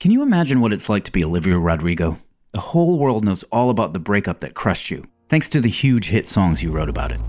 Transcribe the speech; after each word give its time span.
Can 0.00 0.10
you 0.10 0.22
imagine 0.22 0.62
what 0.62 0.72
it's 0.72 0.88
like 0.88 1.04
to 1.04 1.12
be 1.12 1.22
Olivia 1.22 1.58
Rodrigo? 1.58 2.16
The 2.52 2.60
whole 2.60 2.98
world 2.98 3.22
knows 3.22 3.42
all 3.52 3.68
about 3.68 3.92
the 3.92 3.98
breakup 3.98 4.38
that 4.38 4.54
crushed 4.54 4.90
you, 4.90 5.04
thanks 5.28 5.46
to 5.50 5.60
the 5.60 5.68
huge 5.68 6.08
hit 6.08 6.26
songs 6.26 6.62
you 6.62 6.72
wrote 6.72 6.88
about 6.88 7.12
it. 7.12 7.20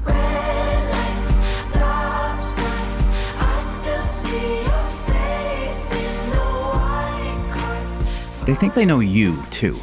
They 8.46 8.56
think 8.56 8.74
they 8.74 8.86
know 8.86 9.02
you, 9.02 9.44
too. 9.50 9.78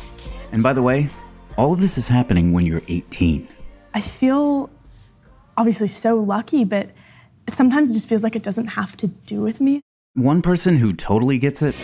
And 0.53 0.63
by 0.63 0.73
the 0.73 0.81
way, 0.81 1.11
all 1.59 1.75
of 1.75 1.83
this 1.83 1.99
is 1.99 2.09
happening 2.09 2.55
when 2.55 2.65
you're 2.65 2.81
18. 2.89 3.47
I 3.93 4.01
feel 4.01 4.71
obviously 5.59 5.89
so 5.89 6.17
lucky, 6.17 6.65
but 6.65 6.89
sometimes 7.51 7.91
it 7.91 7.95
just 7.95 8.09
feels 8.09 8.23
like 8.25 8.35
it 8.35 8.43
doesn't 8.43 8.69
have 8.69 8.97
to 8.97 9.09
do 9.09 9.43
with 9.43 9.61
me. 9.61 9.83
One 10.15 10.41
person 10.41 10.79
who 10.79 10.95
totally 10.95 11.39
gets 11.39 11.61
it 11.61 11.75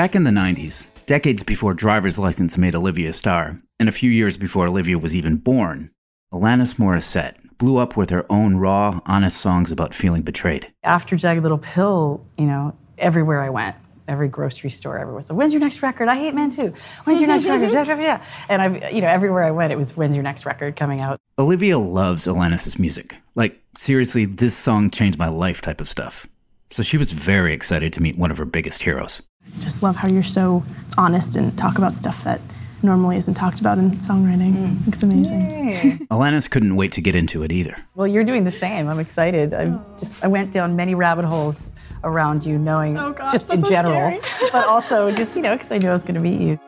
Back 0.00 0.14
in 0.14 0.24
the 0.24 0.30
90s, 0.30 0.86
decades 1.04 1.42
before 1.42 1.74
Driver's 1.74 2.18
License 2.18 2.56
made 2.56 2.74
Olivia 2.74 3.10
a 3.10 3.12
star, 3.12 3.60
and 3.78 3.86
a 3.86 3.92
few 3.92 4.10
years 4.10 4.38
before 4.38 4.66
Olivia 4.66 4.98
was 4.98 5.14
even 5.14 5.36
born, 5.36 5.90
Alanis 6.32 6.76
Morissette 6.76 7.34
blew 7.58 7.76
up 7.76 7.98
with 7.98 8.08
her 8.08 8.24
own 8.30 8.56
raw, 8.56 9.00
honest 9.04 9.36
songs 9.36 9.70
about 9.70 9.92
feeling 9.92 10.22
betrayed. 10.22 10.72
After 10.84 11.16
Jagged 11.16 11.42
Little 11.42 11.58
Pill, 11.58 12.24
you 12.38 12.46
know, 12.46 12.74
everywhere 12.96 13.42
I 13.42 13.50
went, 13.50 13.76
every 14.08 14.28
grocery 14.28 14.70
store, 14.70 14.96
everywhere 14.96 15.16
was 15.16 15.28
like, 15.28 15.38
"When's 15.38 15.52
your 15.52 15.60
next 15.60 15.82
record? 15.82 16.08
I 16.08 16.16
hate 16.16 16.34
men 16.34 16.48
too. 16.48 16.72
When's 17.04 17.20
your 17.20 17.28
next 17.28 17.44
record?" 17.44 18.00
Yeah. 18.00 18.24
And 18.48 18.62
I, 18.62 18.88
you 18.88 19.02
know, 19.02 19.06
everywhere 19.06 19.42
I 19.42 19.50
went, 19.50 19.70
it 19.70 19.76
was, 19.76 19.98
"When's 19.98 20.16
your 20.16 20.22
next 20.22 20.46
record 20.46 20.76
coming 20.76 21.02
out?" 21.02 21.18
Olivia 21.38 21.78
loves 21.78 22.26
Alanis's 22.26 22.78
music. 22.78 23.18
Like, 23.34 23.62
seriously, 23.76 24.24
this 24.24 24.56
song 24.56 24.88
changed 24.88 25.18
my 25.18 25.28
life 25.28 25.60
type 25.60 25.82
of 25.82 25.88
stuff. 25.90 26.26
So 26.70 26.82
she 26.82 26.96
was 26.96 27.12
very 27.12 27.52
excited 27.52 27.92
to 27.92 28.00
meet 28.00 28.16
one 28.16 28.30
of 28.30 28.38
her 28.38 28.46
biggest 28.46 28.82
heroes. 28.82 29.20
Just 29.58 29.82
love 29.82 29.96
how 29.96 30.08
you're 30.08 30.22
so 30.22 30.62
honest 30.98 31.36
and 31.36 31.56
talk 31.56 31.78
about 31.78 31.94
stuff 31.94 32.24
that 32.24 32.40
normally 32.82 33.16
isn't 33.16 33.34
talked 33.34 33.60
about 33.60 33.78
in 33.78 33.90
songwriting. 33.92 34.54
Mm. 34.54 34.72
I 34.72 34.80
think 34.82 34.94
it's 34.94 35.02
amazing. 35.02 36.06
Alanis 36.10 36.48
couldn't 36.50 36.76
wait 36.76 36.92
to 36.92 37.00
get 37.02 37.14
into 37.14 37.42
it 37.42 37.52
either. 37.52 37.76
Well, 37.94 38.06
you're 38.06 38.24
doing 38.24 38.44
the 38.44 38.50
same. 38.50 38.88
I'm 38.88 38.98
excited. 38.98 39.52
I 39.52 39.76
just 39.98 40.22
I 40.24 40.28
went 40.28 40.52
down 40.52 40.76
many 40.76 40.94
rabbit 40.94 41.24
holes 41.24 41.72
around 42.04 42.44
you, 42.46 42.58
knowing 42.58 42.96
Oh, 42.98 43.12
gosh, 43.12 43.32
just 43.32 43.52
in 43.52 43.62
so 43.62 43.70
general, 43.70 44.18
but 44.52 44.66
also 44.66 45.10
just 45.10 45.36
you 45.36 45.42
know 45.42 45.54
because 45.54 45.70
I 45.70 45.78
knew 45.78 45.88
I 45.90 45.92
was 45.92 46.04
going 46.04 46.14
to 46.18 46.22
meet 46.22 46.40
you. 46.40 46.58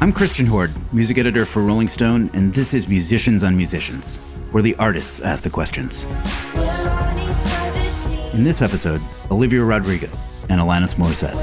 I'm 0.00 0.12
Christian 0.12 0.46
Hoard, 0.46 0.70
music 0.92 1.18
editor 1.18 1.46
for 1.46 1.62
Rolling 1.62 1.88
Stone, 1.88 2.30
and 2.34 2.54
this 2.54 2.74
is 2.74 2.86
Musicians 2.86 3.42
on 3.42 3.56
Musicians, 3.56 4.18
where 4.52 4.62
the 4.62 4.76
artists 4.76 5.20
ask 5.20 5.42
the 5.42 5.50
questions. 5.50 6.04
In 8.34 8.44
this 8.44 8.60
episode, 8.60 9.00
Olivia 9.30 9.62
Rodrigo 9.62 10.08
and 10.48 10.60
Alanis 10.60 10.94
Morissette. 10.96 11.34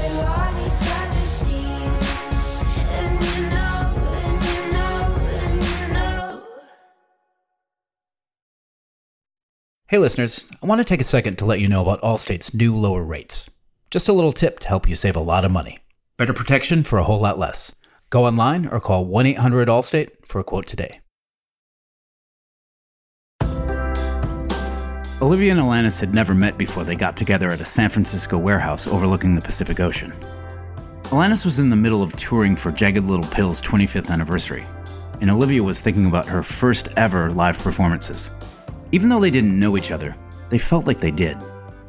Hey 9.86 9.98
listeners, 9.98 10.44
I 10.60 10.66
want 10.66 10.80
to 10.80 10.84
take 10.84 11.00
a 11.00 11.04
second 11.04 11.38
to 11.38 11.44
let 11.44 11.60
you 11.60 11.68
know 11.68 11.82
about 11.82 12.00
Allstate's 12.02 12.52
new 12.52 12.74
lower 12.74 13.04
rates. 13.04 13.48
Just 13.90 14.08
a 14.08 14.12
little 14.12 14.32
tip 14.32 14.58
to 14.60 14.68
help 14.68 14.88
you 14.88 14.96
save 14.96 15.14
a 15.14 15.20
lot 15.20 15.44
of 15.44 15.52
money. 15.52 15.78
Better 16.16 16.32
protection 16.32 16.82
for 16.82 16.98
a 16.98 17.04
whole 17.04 17.20
lot 17.20 17.38
less. 17.38 17.74
Go 18.10 18.26
online 18.26 18.66
or 18.66 18.80
call 18.80 19.06
1 19.06 19.26
800 19.26 19.68
Allstate 19.68 20.10
for 20.26 20.40
a 20.40 20.44
quote 20.44 20.66
today. 20.66 21.00
Olivia 25.24 25.52
and 25.52 25.60
Alanis 25.60 25.98
had 25.98 26.14
never 26.14 26.34
met 26.34 26.58
before 26.58 26.84
they 26.84 26.94
got 26.94 27.16
together 27.16 27.50
at 27.50 27.62
a 27.62 27.64
San 27.64 27.88
Francisco 27.88 28.36
warehouse 28.36 28.86
overlooking 28.86 29.34
the 29.34 29.40
Pacific 29.40 29.80
Ocean. 29.80 30.12
Alanis 31.04 31.46
was 31.46 31.58
in 31.58 31.70
the 31.70 31.76
middle 31.76 32.02
of 32.02 32.14
touring 32.14 32.54
for 32.54 32.70
Jagged 32.70 33.04
Little 33.04 33.24
Pill's 33.28 33.62
25th 33.62 34.10
anniversary, 34.10 34.66
and 35.22 35.30
Olivia 35.30 35.62
was 35.62 35.80
thinking 35.80 36.04
about 36.04 36.28
her 36.28 36.42
first 36.42 36.88
ever 36.98 37.30
live 37.30 37.58
performances. 37.58 38.32
Even 38.92 39.08
though 39.08 39.18
they 39.18 39.30
didn't 39.30 39.58
know 39.58 39.78
each 39.78 39.92
other, 39.92 40.14
they 40.50 40.58
felt 40.58 40.86
like 40.86 40.98
they 41.00 41.10
did, 41.10 41.38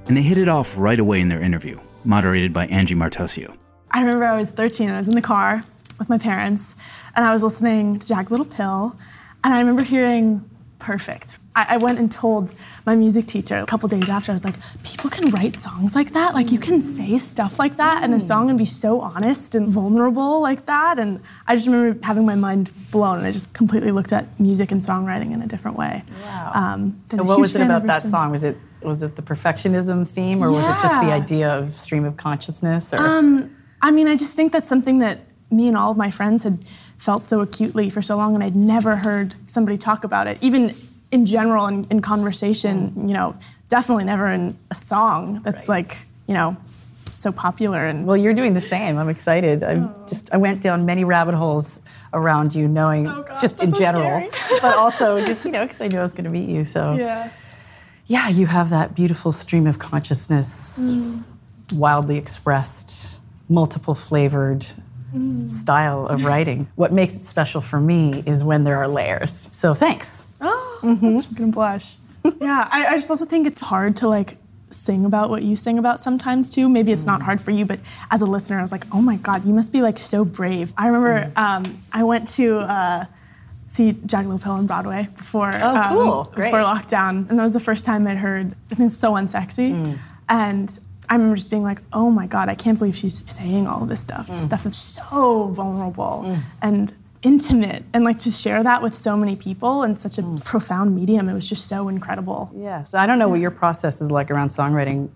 and 0.07 0.16
they 0.16 0.22
hit 0.22 0.38
it 0.38 0.47
off 0.47 0.78
right 0.78 1.00
away 1.00 1.19
in 1.19 1.28
their 1.28 1.41
interview, 1.41 1.78
moderated 2.06 2.53
by 2.53 2.68
Angie 2.68 2.95
Martoccio. 2.95 3.53
I 3.91 4.00
remember 4.00 4.24
I 4.24 4.38
was 4.38 4.50
13 4.50 4.88
and 4.88 4.95
I 4.95 5.00
was 5.00 5.09
in 5.09 5.16
the 5.16 5.22
car 5.22 5.59
with 6.00 6.07
my 6.07 6.18
parents 6.18 6.78
and 7.18 7.25
I 7.25 7.34
was 7.34 7.44
listening 7.44 8.00
to 8.00 8.07
Jagged 8.07 8.31
Little 8.31 8.45
Pill 8.45 8.97
and 9.44 9.53
I 9.53 9.59
remember 9.59 9.84
hearing 9.84 10.50
perfect. 10.80 11.40
I, 11.56 11.66
I 11.75 11.78
went 11.78 12.00
and 12.00 12.12
told 12.12 12.53
my 12.86 12.96
music 12.96 13.28
teacher 13.28 13.58
a 13.58 13.66
couple 13.66 13.88
days 13.90 14.09
after, 14.09 14.31
I 14.31 14.36
was 14.36 14.44
like, 14.44 14.56
people 14.84 15.09
can 15.09 15.31
write 15.31 15.56
songs 15.56 15.96
like 15.96 16.13
that. 16.13 16.34
Like 16.34 16.52
you 16.52 16.59
can 16.59 16.81
say 16.81 17.18
stuff 17.18 17.58
like 17.59 17.78
that 17.78 18.03
in 18.03 18.13
a 18.13 18.19
song 18.19 18.50
and 18.50 18.58
be 18.58 18.66
so 18.66 19.02
honest 19.02 19.56
and 19.56 19.69
vulnerable 19.69 20.41
like 20.41 20.66
that. 20.66 21.00
And 21.00 21.22
I 21.47 21.56
just 21.56 21.68
remember 21.68 22.06
having 22.06 22.25
my 22.25 22.36
mind 22.36 22.72
blown 22.91 23.19
and 23.19 23.28
I 23.28 23.31
just 23.31 23.52
completely 23.53 23.91
looked 23.91 24.12
at 24.13 24.40
music 24.40 24.72
and 24.72 24.81
songwriting 24.81 25.31
in 25.34 25.41
a 25.41 25.47
different 25.47 25.78
way. 25.78 26.03
Wow. 26.25 26.52
Um, 26.53 27.02
And 27.12 27.28
what 27.28 27.40
was 27.40 27.56
it 27.56 27.62
about 27.62 27.86
that 27.86 28.03
song? 28.03 28.31
Was 28.31 28.44
it 28.44 28.57
was 28.81 29.02
it 29.02 29.16
the 29.16 29.24
perfectionism 29.24 30.07
theme, 30.07 30.44
or 30.44 30.52
was 30.52 30.63
it 30.66 30.78
just 30.80 30.94
the 31.02 31.12
idea 31.12 31.50
of 31.57 31.72
stream 31.72 32.06
of 32.06 32.18
consciousness? 32.18 32.94
Or 32.94 33.00
Um, 33.00 33.56
I 33.81 33.90
mean, 33.90 34.07
I 34.07 34.16
just 34.16 34.34
think 34.34 34.52
that's 34.52 34.69
something 34.69 35.00
that 35.00 35.22
me 35.50 35.68
and 35.68 35.75
all 35.75 35.92
of 35.92 35.97
my 35.97 36.12
friends 36.12 36.44
had 36.44 36.59
felt 36.97 37.23
so 37.23 37.41
acutely 37.41 37.89
for 37.89 38.01
so 38.01 38.17
long, 38.17 38.35
and 38.35 38.44
I'd 38.44 38.56
never 38.56 38.95
heard 38.95 39.35
somebody 39.47 39.78
talk 39.78 40.03
about 40.03 40.28
it, 40.28 40.38
even 40.41 40.75
in 41.11 41.25
general 41.25 41.67
in, 41.67 41.85
in 41.89 42.01
conversation. 42.01 42.91
Mm. 42.91 43.07
You 43.07 43.13
know, 43.13 43.35
definitely 43.69 44.03
never 44.06 44.28
in 44.28 44.57
a 44.72 44.75
song 44.75 45.41
that's 45.44 45.67
like 45.69 45.97
you 46.28 46.33
know 46.33 46.57
so 47.13 47.31
popular 47.31 47.85
and. 47.85 48.06
well, 48.06 48.17
you're 48.17 48.33
doing 48.33 48.53
the 48.53 48.59
same. 48.59 48.97
I'm 48.97 49.09
excited. 49.09 49.63
I 49.63 49.88
just 50.07 50.33
I 50.33 50.38
went 50.38 50.61
down 50.61 50.85
many 50.85 51.03
rabbit 51.03 51.35
holes 51.35 51.81
around 52.13 52.53
you, 52.56 52.67
knowing 52.67 53.07
Oh, 53.07 53.23
gosh, 53.23 53.41
just 53.41 53.62
in 53.63 53.73
general, 53.73 54.27
but 54.62 54.75
also 54.75 55.17
just 55.25 55.45
you 55.45 55.51
know 55.51 55.63
because 55.63 55.79
I 55.81 55.88
knew 55.88 56.00
I 56.00 56.01
was 56.01 56.13
going 56.13 56.25
to 56.25 56.33
meet 56.33 56.50
you. 56.50 56.66
So 56.66 56.95
yeah. 56.95 57.29
yeah, 58.07 58.27
you 58.29 58.45
have 58.47 58.69
that 58.72 58.95
beautiful 58.95 59.31
stream 59.31 59.67
of 59.67 59.79
consciousness, 59.79 60.94
Mm. 60.94 61.23
wildly 61.77 62.17
expressed, 62.17 63.22
multiple 63.50 63.95
flavored 63.95 64.66
Mm. 65.14 65.48
style 65.48 66.08
of 66.08 66.24
writing. 66.26 66.68
What 66.76 66.92
makes 66.92 67.16
it 67.16 67.20
special 67.20 67.62
for 67.62 67.80
me 67.80 68.24
is 68.26 68.44
when 68.44 68.64
there 68.64 68.78
are 68.78 68.88
layers. 68.88 69.48
So 69.52 69.74
thanks. 69.74 70.28
Oh, 70.42 70.80
Mm-hmm. 70.84 71.06
I'm 71.06 71.34
gonna 71.36 71.52
blush. 71.52 71.98
yeah, 72.42 72.68
I, 72.72 72.86
I 72.88 72.96
just 72.96 73.10
also 73.10 73.26
think 73.26 73.48
it's 73.48 73.60
hard 73.62 73.96
to 73.98 74.08
like 74.08 74.38
sing 74.72 75.06
about 75.06 75.30
what 75.30 75.44
you 75.44 75.56
sing 75.56 75.78
about 75.78 76.00
sometimes 76.02 76.52
too. 76.52 76.68
Maybe 76.68 76.92
it's 76.92 77.04
Mm. 77.04 77.08
not 77.14 77.22
hard 77.22 77.40
for 77.40 77.52
you, 77.52 77.66
but 77.66 77.80
as 78.12 78.22
a 78.22 78.26
listener, 78.26 78.58
I 78.58 78.62
was 78.62 78.72
like, 78.72 78.86
oh 78.94 79.02
my 79.02 79.16
god, 79.18 79.46
you 79.46 79.54
must 79.54 79.72
be 79.72 79.82
like 79.82 79.98
so 79.98 80.26
brave. 80.26 80.74
I 80.78 80.88
remember 80.88 81.32
Mm. 81.32 81.38
um, 81.38 81.82
I 81.94 82.04
went 82.04 82.28
to 82.30 82.58
uh, 82.60 83.06
see 83.68 83.94
Jagged 84.06 84.28
Little 84.28 84.51
on 84.51 84.66
Broadway 84.68 85.08
before 85.16 85.51
Oh, 85.54 85.75
um, 85.78 85.90
cool. 85.94 86.24
Great. 86.36 86.51
before 86.51 86.63
lockdown, 86.63 87.30
and 87.30 87.40
that 87.40 87.44
was 87.44 87.54
the 87.54 87.60
first 87.60 87.86
time 87.86 88.06
I'd 88.08 88.18
heard 88.18 88.54
I 88.72 88.75
think 88.75 88.92
so 88.92 89.13
unsexy, 89.13 89.72
Mm. 89.72 90.00
and. 90.30 90.80
I 91.10 91.16
remember 91.16 91.36
just 91.36 91.50
being 91.50 91.63
like, 91.63 91.81
"Oh 91.94 92.10
my 92.10 92.25
God, 92.28 92.50
I 92.50 92.56
can't 92.56 92.78
believe 92.78 92.96
she's 92.96 93.30
saying 93.30 93.68
all 93.68 93.86
this 93.86 94.00
stuff. 94.02 94.28
Mm. 94.28 94.36
This 94.36 94.46
stuff 94.46 94.66
is 94.66 94.75
so 94.78 95.48
vulnerable 95.50 96.40
and 96.62 96.94
intimate, 97.22 97.84
and 97.94 98.04
like 98.04 98.19
to 98.19 98.30
share 98.31 98.62
that 98.63 98.81
with 98.84 98.94
so 98.94 99.18
many 99.18 99.36
people 99.36 99.84
in 99.84 99.96
such 99.96 100.18
a 100.18 100.22
Mm. 100.22 100.44
profound 100.44 100.96
medium. 100.96 101.28
It 101.30 101.34
was 101.34 101.48
just 101.48 101.68
so 101.68 101.88
incredible. 101.88 102.52
Yes, 102.56 102.94
I 102.94 103.06
don't 103.07 103.18
know 103.19 103.28
what 103.30 103.40
your 103.40 103.52
process 103.52 104.02
is 104.02 104.12
like 104.12 104.30
around 104.31 104.50
songwriting. 104.50 105.10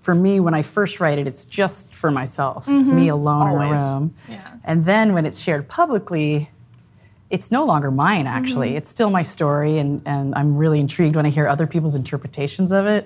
For 0.00 0.14
me, 0.14 0.38
when 0.40 0.54
I 0.54 0.62
first 0.62 1.00
write 1.00 1.18
it, 1.18 1.26
it's 1.26 1.44
just 1.44 1.94
for 1.94 2.10
myself. 2.10 2.68
It's 2.68 2.88
me 2.88 3.08
alone 3.08 3.50
in 3.52 3.68
a 3.68 3.70
room. 3.72 4.14
Yeah. 4.28 4.36
And 4.64 4.84
then 4.84 5.12
when 5.14 5.24
it's 5.26 5.38
shared 5.38 5.68
publicly, 5.68 6.50
it's 7.30 7.50
no 7.50 7.64
longer 7.64 7.90
mine, 7.90 8.26
actually. 8.26 8.76
It's 8.76 8.88
still 8.88 9.10
my 9.10 9.22
story, 9.22 9.78
and, 9.78 10.00
and 10.06 10.34
I'm 10.34 10.56
really 10.56 10.80
intrigued 10.80 11.16
when 11.16 11.26
I 11.26 11.30
hear 11.30 11.46
other 11.48 11.66
people's 11.66 11.94
interpretations 11.94 12.70
of 12.72 12.86
it. 12.86 13.04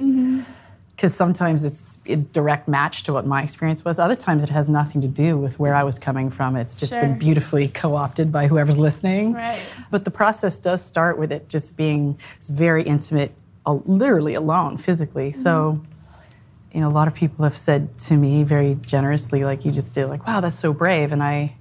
Because 0.97 1.15
sometimes 1.15 1.65
it's 1.65 1.99
a 2.07 2.17
direct 2.17 2.69
match 2.69 3.03
to 3.05 3.13
what 3.13 3.27
my 3.27 3.43
experience 3.43 3.85
was. 3.85 3.99
Other 3.99 4.15
times 4.15 4.45
it 4.45 4.51
has 4.51 4.69
nothing 4.69 5.01
to 5.01 5.09
do 5.09 5.37
with 5.39 5.59
where 5.59 5.75
I 5.75 5.83
was 5.83 5.99
coming 5.99 6.31
from. 6.31 6.55
It's 6.57 6.75
just 6.75 6.93
Sure. 6.93 7.01
been 7.01 7.19
beautifully 7.19 7.69
co-opted 7.69 8.31
by 8.31 8.47
whoever's 8.47 8.79
listening. 8.79 9.33
Right. 9.33 9.61
But 9.91 10.05
the 10.05 10.11
process 10.11 10.59
does 10.59 10.85
start 10.85 11.19
with 11.19 11.33
it 11.33 11.49
just 11.49 11.77
being 11.77 12.19
very 12.51 12.83
intimate, 12.83 13.33
literally 13.67 14.35
alone, 14.35 14.77
physically. 14.77 15.33
So, 15.33 15.81
mm-hmm. 15.83 16.77
you 16.77 16.81
know, 16.83 16.89
a 16.89 16.97
lot 16.97 17.09
of 17.09 17.15
people 17.15 17.43
have 17.45 17.55
said 17.55 17.97
to 17.99 18.17
me 18.17 18.43
very 18.45 18.77
generously, 18.87 19.45
like 19.45 19.65
you 19.65 19.73
just 19.73 19.95
did, 19.95 20.07
like, 20.07 20.27
"Wow, 20.27 20.41
that's 20.41 20.57
so 20.57 20.73
brave," 20.73 21.11
and 21.11 21.23
I, 21.23 21.57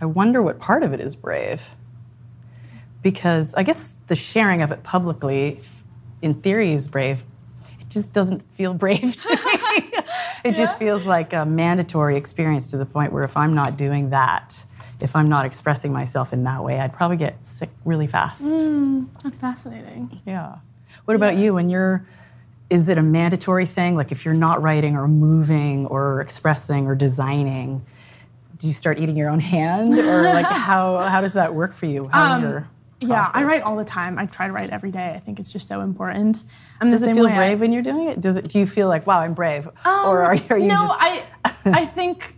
I 0.00 0.06
wonder 0.06 0.40
what 0.42 0.58
part 0.58 0.82
of 0.82 0.92
it 0.92 1.00
is 1.00 1.16
brave. 1.16 1.76
Because 3.02 3.54
I 3.54 3.62
guess 3.62 3.94
the 4.06 4.14
sharing 4.14 4.62
of 4.62 4.70
it 4.70 4.82
publicly, 4.82 5.60
in 6.22 6.34
theory, 6.34 6.72
is 6.72 6.88
brave. 6.88 7.24
It 7.90 7.94
just 7.94 8.12
doesn't 8.12 8.42
feel 8.52 8.72
brave 8.72 9.16
to 9.16 9.28
me. 9.28 9.90
it 10.44 10.54
just 10.54 10.78
feels 10.78 11.06
like 11.06 11.32
a 11.32 11.44
mandatory 11.44 12.16
experience 12.16 12.70
to 12.70 12.76
the 12.76 12.86
point 12.86 13.12
where 13.12 13.24
if 13.24 13.36
I'm 13.36 13.52
not 13.52 13.76
doing 13.76 14.10
that, 14.10 14.64
if 15.00 15.16
I'm 15.16 15.28
not 15.28 15.44
expressing 15.44 15.92
myself 15.92 16.32
in 16.32 16.44
that 16.44 16.62
way, 16.62 16.78
I'd 16.78 16.92
probably 16.92 17.16
get 17.16 17.44
sick 17.44 17.68
really 17.84 18.06
fast. 18.06 18.44
Hmm, 18.44 19.06
that's 19.24 19.38
fascinating. 19.38 20.20
Yeah. 20.24 20.58
What 21.06 21.16
about 21.16 21.36
you? 21.36 21.52
When 21.52 21.68
you're, 21.68 22.06
is 22.70 22.88
it 22.88 22.96
a 22.96 23.02
mandatory 23.02 23.66
thing? 23.66 23.96
Like 23.96 24.12
if 24.12 24.24
you're 24.24 24.34
not 24.34 24.62
writing 24.62 24.96
or 24.96 25.08
moving 25.08 25.86
or 25.86 26.20
expressing 26.20 26.86
or 26.86 26.94
designing, 26.94 27.84
do 28.56 28.68
you 28.68 28.72
start 28.72 29.00
eating 29.00 29.16
your 29.16 29.30
own 29.30 29.40
hand, 29.40 29.94
or 29.94 30.22
like 30.22 30.46
how 30.48 30.98
how 30.98 31.22
does 31.22 31.32
that 31.32 31.54
work 31.54 31.72
for 31.72 31.86
you? 31.86 32.08
How's 32.12 32.38
um, 32.38 32.42
your 32.42 32.68
Um, 33.02 33.08
Yeah, 33.08 33.30
I 33.32 33.44
write 33.44 33.62
all 33.62 33.76
the 33.76 33.84
time. 33.84 34.18
I 34.18 34.26
try 34.26 34.46
to 34.46 34.52
write 34.52 34.70
every 34.70 34.90
day. 34.90 35.12
I 35.14 35.18
think 35.20 35.40
it's 35.40 35.52
just 35.52 35.66
so 35.66 35.80
important. 35.80 36.44
I'm 36.80 36.90
Does 36.90 37.02
it 37.02 37.14
feel 37.14 37.24
way 37.26 37.32
I- 37.32 37.36
brave 37.36 37.60
when 37.60 37.72
you're 37.72 37.82
doing 37.82 38.08
it? 38.08 38.20
Does 38.20 38.36
it? 38.36 38.48
Do 38.48 38.58
you 38.58 38.66
feel 38.66 38.88
like 38.88 39.06
wow, 39.06 39.20
I'm 39.20 39.34
brave, 39.34 39.66
or 39.86 40.22
are, 40.22 40.36
are 40.50 40.58
you 40.58 40.66
no, 40.68 40.76
just? 40.86 40.92
I 41.00 41.22
I 41.66 41.86
think 41.86 42.34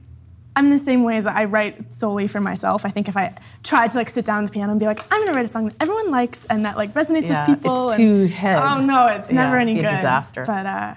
I'm 0.55 0.71
the 0.71 0.79
same 0.79 1.03
way 1.03 1.17
as 1.17 1.27
I 1.27 1.45
write 1.47 1.93
solely 1.95 2.29
for 2.29 2.41
myself. 2.41 2.85
I 2.85 2.91
think 2.91 3.09
if 3.09 3.17
I 3.17 3.35
tried 3.65 3.91
to 3.91 3.97
like 3.97 4.11
sit 4.11 4.25
down 4.25 4.45
at 4.45 4.49
the 4.51 4.53
piano 4.53 4.71
and 4.71 4.79
be 4.79 4.87
like, 4.87 5.01
I'm 5.11 5.25
gonna 5.25 5.35
write 5.37 5.47
a 5.47 5.49
song 5.49 5.65
that 5.65 5.75
everyone 5.81 6.11
likes 6.11 6.45
and 6.47 6.65
that 6.67 6.77
like 6.77 6.93
resonates 6.95 7.29
Yeah, 7.29 7.49
with 7.51 7.59
people. 7.61 7.85
it's 7.91 7.99
and- 7.99 8.29
too 8.29 8.35
head. 8.35 8.63
Oh 8.63 8.85
no, 8.85 9.07
it's 9.09 9.31
never 9.33 9.57
Yeah, 9.57 9.63
any 9.63 9.75
good. 9.75 9.83
disaster. 9.83 10.45
But 10.47 10.67
uh, 10.67 10.95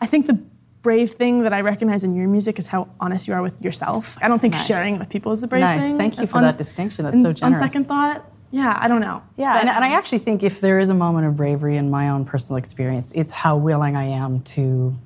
I 0.00 0.06
think 0.06 0.26
the 0.26 0.38
brave 0.82 1.10
thing 1.12 1.42
that 1.42 1.52
I 1.52 1.60
recognize 1.62 2.04
in 2.04 2.14
your 2.14 2.28
music 2.28 2.58
is 2.58 2.66
how 2.68 2.86
honest 3.00 3.26
you 3.26 3.34
are 3.34 3.42
with 3.42 3.60
yourself. 3.60 4.16
I 4.22 4.28
don't 4.28 4.38
think 4.38 4.54
Nice. 4.54 4.66
sharing 4.66 4.94
it 4.94 4.98
with 5.00 5.08
people 5.10 5.32
is 5.32 5.40
the 5.40 5.48
brave 5.48 5.62
thing. 5.64 5.76
Nice. 5.76 5.84
thing. 5.86 5.98
Thank 5.98 6.20
you 6.20 6.26
for 6.28 6.36
On- 6.36 6.44
that 6.44 6.56
distinction. 6.56 7.04
That's 7.04 7.20
so 7.20 7.46
On 7.46 7.54
second 7.56 7.84
thought, 7.86 8.24
yeah, 8.50 8.76
I 8.80 8.88
don't 8.88 9.00
know. 9.00 9.22
Yeah, 9.36 9.52
But, 9.54 9.60
and, 9.60 9.68
and 9.70 9.84
I 9.84 9.88
um, 9.88 9.94
actually 9.94 10.18
think 10.18 10.42
if 10.42 10.60
there 10.60 10.78
is 10.80 10.88
a 10.90 10.94
moment 10.94 11.26
of 11.26 11.36
bravery 11.36 11.76
in 11.76 11.90
my 11.90 12.08
own 12.08 12.24
personal 12.24 12.56
experience, 12.56 13.12
it's 13.12 13.30
how 13.30 13.56
willing 13.56 13.94
I 13.96 14.04
am 14.04 14.40
to 14.54 14.96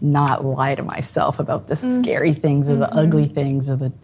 not 0.00 0.44
lie 0.44 0.74
to 0.74 0.82
myself 0.82 1.38
about 1.38 1.66
the 1.68 1.74
Mm. 1.74 2.02
scary 2.02 2.32
things 2.32 2.68
or 2.70 2.76
the 2.76 2.86
Mm-hmm. 2.86 2.98
ugly 2.98 3.24
things 3.26 3.68
or 3.70 3.76
the 3.76 3.94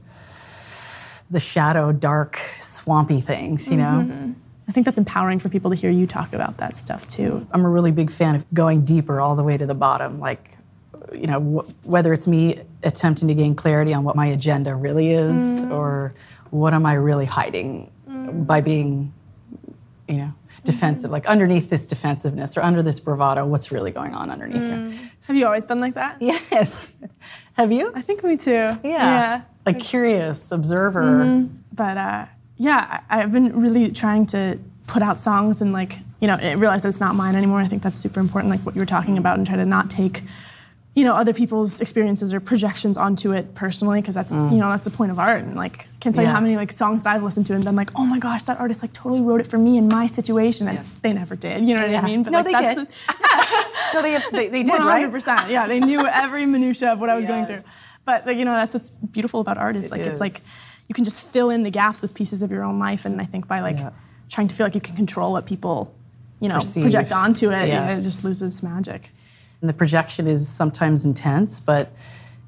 the 1.31 1.41
shadow, 1.41 1.91
dark, 1.91 2.39
swampy 2.61 3.21
things. 3.21 3.69
You 3.69 3.79
know, 3.79 4.05
Mm-hmm. 4.07 4.33
I 4.69 4.73
think 4.73 4.85
that's 4.85 4.99
empowering 4.99 5.39
for 5.39 5.49
people 5.49 5.71
to 5.71 5.77
hear 5.77 5.91
you 5.91 6.07
talk 6.09 6.33
about 6.33 6.57
that 6.59 6.77
stuff 6.77 7.07
too. 7.07 7.47
I'm 7.53 7.65
a 7.65 7.69
really 7.69 7.93
big 7.93 8.11
fan 8.11 8.35
of 8.35 8.45
going 8.53 8.85
deeper, 8.85 9.21
all 9.21 9.37
the 9.37 9.45
way 9.45 9.57
to 9.57 9.65
the 9.67 9.75
bottom. 9.77 10.19
Like, 10.19 10.57
you 11.13 11.27
know, 11.29 11.41
wh- 11.65 11.89
whether 11.89 12.13
it's 12.13 12.27
me 12.27 12.59
attempting 12.83 13.29
to 13.29 13.35
gain 13.35 13.55
clarity 13.55 13.95
on 13.95 14.03
what 14.03 14.17
my 14.17 14.27
agenda 14.27 14.75
really 14.75 15.13
is, 15.13 15.35
Mm. 15.63 15.71
or 15.73 16.15
what 16.51 16.75
am 16.75 16.87
I 16.87 16.95
really 16.95 17.27
hiding 17.27 17.91
mm. 18.09 18.47
by 18.47 18.61
being, 18.61 19.13
you 20.09 20.17
know, 20.17 20.35
defensive. 20.67 21.07
Mm-hmm. 21.07 21.13
Like 21.13 21.27
underneath 21.27 21.71
this 21.71 21.87
defensiveness 21.87 22.57
or 22.57 22.63
under 22.63 22.83
this 22.83 23.01
bravado, 23.01 23.47
what's 23.47 23.73
really 23.73 23.93
going 23.93 24.15
on 24.15 24.31
underneath 24.31 24.63
here? 24.63 24.77
Mm. 24.77 25.27
Have 25.27 25.37
you 25.37 25.47
always 25.47 25.65
been 25.65 25.81
like 25.81 25.95
that? 25.95 26.21
Yes. 26.21 26.97
Have 27.55 27.73
you? 27.73 27.93
I 27.95 28.03
think 28.03 28.23
me 28.23 28.37
too. 28.37 28.51
Yeah. 28.53 28.81
Yeah. 28.83 29.41
A 29.65 29.73
curious 29.73 30.53
observer. 30.53 31.03
Mm-hmm. 31.03 31.57
but 31.73 31.97
uh, 31.97 32.27
yeah, 32.57 33.01
I, 33.09 33.21
I've 33.23 33.33
been 33.33 33.59
really 33.59 33.91
trying 33.91 34.27
to 34.27 34.59
put 34.87 35.03
out 35.03 35.21
songs 35.21 35.61
and 35.61 35.73
like 35.73 35.99
you 36.21 36.29
know 36.29 36.37
realize 36.57 36.83
that 36.83 36.89
it's 36.89 37.01
not 37.01 37.15
mine 37.15 37.35
anymore. 37.35 37.61
I 37.61 37.67
think 37.67 37.83
that's 37.83 37.99
super 37.99 38.21
important, 38.21 38.51
like 38.51 38.61
what 38.61 38.75
you 38.75 38.81
were 38.81 38.87
talking 38.87 39.19
about, 39.19 39.39
and 39.39 39.47
try 39.47 39.57
to 39.57 39.67
not 39.67 39.91
take 39.91 40.23
you 40.97 41.05
know 41.05 41.15
other 41.15 41.35
people's 41.35 41.81
experiences 41.83 42.33
or 42.33 42.41
projections 42.41 42.97
onto 42.97 43.33
it 43.33 43.55
personally, 43.55 44.01
because 44.01 44.15
that's 44.15 44.33
you 44.33 44.39
mm. 44.39 44.53
know 44.59 44.71
that's 44.71 44.85
the 44.85 44.91
point 44.91 45.13
of 45.13 45.19
art. 45.19 45.45
And 45.45 45.55
like, 45.55 45.87
can't 46.01 46.15
tell 46.15 46.25
you 46.25 46.31
how 46.31 46.41
many 46.41 46.57
like 46.57 46.73
songs 46.73 47.05
that 47.05 47.15
I've 47.15 47.23
listened 47.23 47.45
to 47.47 47.55
and 47.55 47.63
been 47.63 47.77
like, 47.77 47.91
oh 47.97 48.07
my 48.07 48.19
gosh, 48.19 48.45
that 48.45 48.59
artist 48.59 48.81
like 48.83 48.95
totally 48.95 49.21
wrote 49.21 49.41
it 49.43 49.47
for 49.47 49.59
me 49.59 49.77
in 49.77 49.89
my 49.89 50.07
situation, 50.07 50.67
and 50.69 50.79
they 51.03 51.13
never 51.13 51.37
did. 51.37 51.69
You 51.69 51.75
know 51.77 51.83
what 51.83 51.91
Yeah. 51.91 52.01
I 52.01 52.05
mean? 52.07 52.23
But 52.23 52.31
No, 52.31 52.39
like, 52.39 52.47
they 52.47 52.53
that's 52.53 52.79
did. 52.79 52.89
The, 52.89 53.67
No, 53.95 54.03
they, 54.03 54.19
they, 54.33 54.49
they 54.49 54.63
did, 54.63 54.71
one 54.71 54.87
right? 54.87 54.93
hundred 55.01 55.13
percent. 55.13 55.49
Yeah, 55.51 55.67
they 55.69 55.79
knew 55.81 56.05
every 56.07 56.45
minutia 56.47 56.93
of 56.93 56.99
what 56.99 57.09
I 57.11 57.15
was 57.15 57.25
going 57.27 57.47
through. 57.47 57.63
But 58.07 58.27
like, 58.27 58.37
you 58.39 58.45
know, 58.45 58.53
that's 58.55 58.73
what's 58.75 58.91
beautiful 58.91 59.41
about 59.41 59.59
art 59.59 59.77
is 59.77 59.91
like 59.91 60.01
is. 60.01 60.07
it's 60.07 60.21
like 60.21 60.41
you 60.89 60.95
can 60.95 61.05
just 61.05 61.27
fill 61.27 61.51
in 61.51 61.63
the 61.63 61.71
gaps 61.71 62.01
with 62.03 62.15
pieces 62.15 62.41
of 62.43 62.51
your 62.51 62.63
own 62.65 62.79
life, 62.79 63.05
and 63.05 63.21
I 63.21 63.25
think 63.25 63.47
by 63.47 63.61
like 63.61 63.79
Yeah. 63.79 63.91
trying 64.31 64.49
to 64.49 64.55
feel 64.57 64.65
like 64.65 64.75
you 64.75 64.81
can 64.81 64.97
control 64.97 65.33
what 65.33 65.45
people, 65.47 65.95
you 66.41 66.49
know, 66.49 66.55
Perceive. 66.57 66.85
project 66.85 67.13
onto 67.13 67.51
it, 67.51 67.69
Yes. 67.69 68.01
it 68.01 68.03
just 68.05 68.25
loses 68.25 68.63
magic. 68.63 69.11
And 69.61 69.69
the 69.69 69.75
projection 69.75 70.27
is 70.27 70.49
sometimes 70.49 71.05
intense, 71.05 71.61
but 71.61 71.93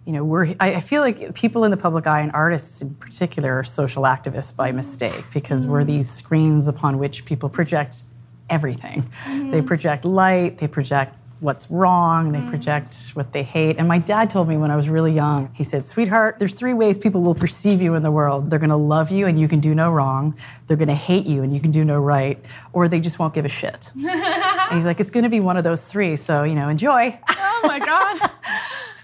you 0.05 0.13
know, 0.13 0.25
we're 0.25 0.55
I, 0.59 0.77
I 0.77 0.81
feel 0.81 1.03
like 1.03 1.35
people 1.35 1.65
in 1.65 1.71
the 1.71 1.77
public 1.77 2.07
eye 2.07 2.21
and 2.21 2.33
artists 2.33 2.81
in 2.81 2.95
particular 2.95 3.59
are 3.59 3.65
social 3.65 4.05
activists 4.05 4.57
by 4.57 4.73
mistake 4.73 5.25
because 5.35 5.67
we're 5.67 5.83
mm. 5.83 5.87
these 5.87 6.09
screens 6.09 6.67
upon 6.67 6.99
which 6.99 7.27
people 7.27 7.51
project 7.51 8.05
everything. 8.49 9.03
They 9.27 9.33
mm-hmm. 9.33 9.67
project 9.67 10.07
light, 10.07 10.59
they 10.59 10.69
project 10.69 11.21
what's 11.41 11.71
wrong, 11.71 12.31
they 12.31 12.41
mm. 12.41 12.49
project 12.49 13.11
what 13.15 13.33
they 13.33 13.43
hate. 13.43 13.79
And 13.79 13.87
my 13.87 13.99
dad 13.99 14.31
told 14.31 14.49
me 14.49 14.57
when 14.57 14.71
I 14.71 14.77
was 14.77 14.89
really 14.89 15.13
young, 15.13 15.51
he 15.55 15.65
said, 15.65 15.85
Sweetheart, 15.85 16.39
there's 16.39 16.55
three 16.55 16.75
ways 16.75 16.99
people 16.99 17.23
will 17.23 17.35
perceive 17.35 17.81
you 17.81 17.95
in 17.95 18.03
the 18.03 18.11
world. 18.11 18.51
They're 18.51 18.59
gonna 18.59 18.77
love 18.77 19.11
you 19.11 19.27
and 19.27 19.39
you 19.39 19.49
can 19.49 19.61
do 19.61 19.75
no 19.75 19.91
wrong, 19.91 20.37
they're 20.67 20.77
gonna 20.77 20.95
hate 20.95 21.27
you 21.27 21.43
and 21.43 21.55
you 21.55 21.61
can 21.61 21.71
do 21.71 21.85
no 21.85 22.01
right, 22.01 22.45
or 22.73 22.89
they 22.89 23.01
just 23.01 23.19
won't 23.19 23.35
give 23.35 23.45
a 23.45 23.49
shit. 23.49 23.93
and 23.97 24.75
he's 24.75 24.87
like, 24.87 25.01
It's 25.01 25.11
gonna 25.11 25.31
be 25.31 25.41
one 25.41 25.57
of 25.57 25.65
those 25.65 25.87
three, 25.87 26.17
so 26.17 26.45
you 26.45 26.55
know, 26.55 26.69
enjoy. 26.69 27.19
Oh 27.29 27.61
my 27.65 27.79
god. 27.79 28.31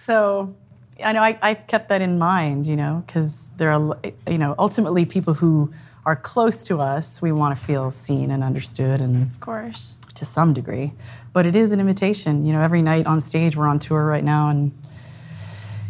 So 0.04 0.54
I 1.02 1.12
know 1.12 1.22
I, 1.22 1.38
I've 1.40 1.66
kept 1.66 1.88
that 1.88 2.02
in 2.02 2.18
mind, 2.18 2.66
you 2.66 2.76
know, 2.76 3.02
because 3.06 3.50
there 3.56 3.70
are, 3.70 3.96
you 4.28 4.36
know, 4.36 4.54
ultimately 4.58 5.06
people 5.06 5.32
who 5.32 5.72
are 6.04 6.14
close 6.14 6.64
to 6.64 6.80
us, 6.80 7.22
we 7.22 7.32
want 7.32 7.56
to 7.58 7.64
feel 7.64 7.90
seen 7.90 8.30
and 8.30 8.44
understood 8.44 9.00
and 9.00 9.22
of 9.22 9.40
course. 9.40 9.96
To 10.14 10.24
some 10.24 10.52
degree. 10.52 10.92
But 11.32 11.46
it 11.46 11.56
is 11.56 11.72
an 11.72 11.80
invitation. 11.80 12.44
You 12.44 12.52
know, 12.52 12.60
every 12.60 12.82
night 12.82 13.06
on 13.06 13.20
stage, 13.20 13.56
we're 13.56 13.66
on 13.66 13.78
tour 13.78 14.04
right 14.06 14.24
now, 14.24 14.48
and 14.48 14.72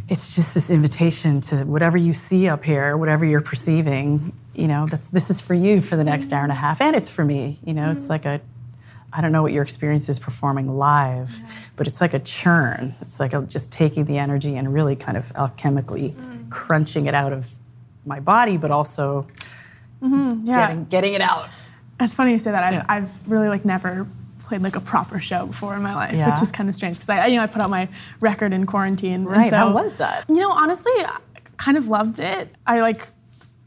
it's 0.08 0.34
just 0.34 0.54
this 0.54 0.70
invitation 0.70 1.40
to 1.42 1.64
whatever 1.64 1.96
you 1.96 2.12
see 2.12 2.48
up 2.48 2.64
here, 2.64 2.96
whatever 2.96 3.24
you're 3.24 3.40
perceiving, 3.40 4.32
you 4.54 4.68
know, 4.68 4.86
that's 4.86 5.08
this 5.08 5.30
is 5.30 5.40
for 5.40 5.54
you 5.54 5.80
for 5.80 5.96
the 5.96 6.04
next 6.04 6.32
hour 6.32 6.42
and 6.42 6.52
a 6.52 6.56
half. 6.56 6.80
And 6.80 6.94
it's 6.94 7.08
for 7.08 7.24
me. 7.24 7.58
You 7.64 7.74
know, 7.74 7.90
it's 7.90 8.08
like 8.08 8.24
a 8.24 8.40
I 9.16 9.20
don't 9.20 9.30
know 9.30 9.42
what 9.42 9.52
your 9.52 9.62
experience 9.62 10.08
is 10.08 10.18
performing 10.18 10.76
live, 10.76 11.40
but 11.76 11.86
it's 11.86 12.00
like 12.00 12.14
a 12.14 12.18
churn. 12.18 12.94
It's 13.00 13.20
like 13.20 13.32
a, 13.32 13.42
just 13.42 13.70
taking 13.70 14.06
the 14.06 14.18
energy 14.18 14.56
and 14.56 14.74
really 14.74 14.96
kind 14.96 15.16
of 15.16 15.32
alchemically 15.34 16.14
mm. 16.14 16.50
crunching 16.50 17.06
it 17.06 17.14
out 17.14 17.32
of 17.32 17.48
my 18.04 18.18
body, 18.18 18.56
but 18.56 18.72
also 18.72 19.26
mm-hmm. 20.02 20.46
Yeah. 20.46 20.66
getting, 20.66 20.84
getting 20.86 21.14
it 21.14 21.20
out. 21.20 21.48
It's 22.00 22.14
funny 22.14 22.32
you 22.32 22.38
say 22.38 22.50
that. 22.50 22.64
I've, 22.64 22.72
Yeah. 22.72 22.84
I've 22.88 23.30
really 23.30 23.48
like 23.48 23.64
never 23.64 24.06
played 24.40 24.62
like 24.62 24.76
a 24.76 24.80
proper 24.80 25.18
show 25.18 25.46
before 25.46 25.74
in 25.74 25.82
my 25.82 25.94
life, 25.94 26.14
Yeah. 26.14 26.30
which 26.30 26.42
is 26.42 26.52
kind 26.52 26.68
of 26.68 26.74
strange 26.74 26.96
because 26.96 27.08
I, 27.08 27.26
you 27.26 27.36
know, 27.36 27.42
I 27.42 27.46
put 27.46 27.62
out 27.62 27.70
my 27.70 27.88
record 28.20 28.52
in 28.52 28.66
quarantine. 28.66 29.12
and 29.14 29.26
Right, 29.26 29.52
how 29.52 29.72
was 29.72 29.96
that? 29.96 30.24
You 30.28 30.36
know, 30.36 30.50
honestly, 30.50 30.92
I 30.98 31.18
kind 31.56 31.76
of 31.76 31.88
loved 31.88 32.20
it. 32.20 32.54
I 32.66 32.80
like 32.80 33.08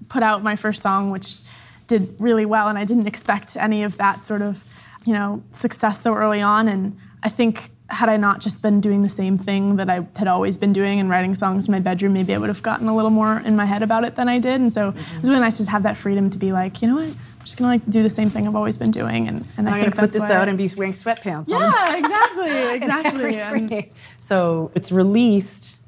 put 0.10 0.24
out 0.24 0.44
my 0.44 0.56
first 0.56 0.82
song, 0.82 1.10
which 1.10 1.42
did 1.88 2.16
really 2.20 2.46
well, 2.46 2.68
and 2.68 2.78
I 2.78 2.84
didn't 2.84 3.08
expect 3.08 3.56
any 3.58 3.84
of 3.84 3.98
that 3.98 4.24
sort 4.24 4.42
of, 4.42 4.64
you 5.06 5.14
know, 5.14 5.44
success 5.52 6.02
so 6.02 6.14
early 6.14 6.42
on. 6.42 6.68
And 6.68 6.98
I 7.24 7.30
think 7.30 7.72
had 7.90 8.10
I 8.10 8.18
not 8.18 8.42
just 8.42 8.62
been 8.62 8.82
doing 8.82 9.02
the 9.02 9.10
same 9.10 9.38
thing 9.38 9.78
that 9.78 9.90
I 9.90 10.06
had 10.18 10.28
always 10.28 10.58
been 10.58 10.74
doing 10.74 11.00
and 11.00 11.10
writing 11.10 11.34
songs 11.34 11.68
in 11.68 11.72
my 11.72 11.80
bedroom, 11.80 12.14
maybe 12.14 12.36
I 12.36 12.38
would 12.38 12.50
have 12.50 12.62
gotten 12.62 12.88
a 12.88 12.96
little 12.96 13.12
more 13.12 13.40
in 13.40 13.56
my 13.56 13.66
head 13.66 13.82
about 13.82 14.04
it 14.04 14.16
than 14.16 14.28
I 14.28 14.40
did. 14.40 14.60
And 14.60 14.72
so 14.72 14.92
mm-hmm. 14.92 15.16
it 15.16 15.22
was 15.22 15.30
really 15.30 15.42
nice 15.42 15.56
to 15.56 15.60
just 15.60 15.70
have 15.70 15.84
that 15.84 15.96
freedom 15.96 16.30
to 16.30 16.38
be 16.38 16.52
like, 16.52 16.82
you 16.82 16.90
know 16.90 16.96
what, 16.96 17.16
just 17.48 17.58
gonna 17.58 17.72
like 17.72 17.90
do 17.90 18.04
the 18.04 18.10
same 18.10 18.30
thing 18.30 18.48
I've 18.48 18.56
always 18.56 18.78
been 18.78 18.92
doing. 18.92 19.28
And, 19.28 19.46
and 19.58 19.68
I 19.68 19.72
I'm 19.74 19.78
going 19.78 19.84
think 19.92 19.96
to 19.96 20.02
put 20.02 20.12
this 20.12 20.24
out 20.24 20.48
and 20.48 20.58
be 20.58 20.70
wearing 20.78 20.94
sweatpants. 20.94 21.50
yeah, 21.50 21.98
exactly, 21.98 22.76
exactly. 22.76 23.20
every 23.20 23.36
And- 23.36 23.70
screen. 23.70 23.90
So 24.20 24.72
it's 24.76 24.92
released 24.92 25.84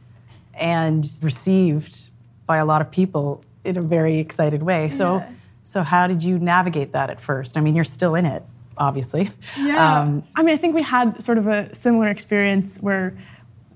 and 0.55 1.05
received 1.21 2.09
by 2.45 2.57
a 2.57 2.65
lot 2.65 2.81
of 2.81 2.91
people 2.91 3.41
in 3.63 3.77
a 3.77 3.81
very 3.81 4.17
excited 4.17 4.63
way. 4.63 4.89
So, 4.89 5.17
Yeah. 5.17 5.29
so 5.63 5.83
how 5.83 6.07
did 6.07 6.23
you 6.23 6.39
navigate 6.39 6.91
that 6.93 7.09
at 7.09 7.19
first? 7.19 7.57
I 7.57 7.61
mean, 7.61 7.75
you're 7.75 7.83
still 7.83 8.15
in 8.15 8.25
it, 8.25 8.43
obviously. 8.77 9.29
Yeah. 9.57 9.99
Um, 9.99 10.23
I 10.35 10.43
mean, 10.43 10.53
I 10.53 10.57
think 10.57 10.75
we 10.75 10.81
had 10.81 11.21
sort 11.21 11.37
of 11.37 11.47
a 11.47 11.73
similar 11.75 12.07
experience 12.07 12.77
where 12.79 13.17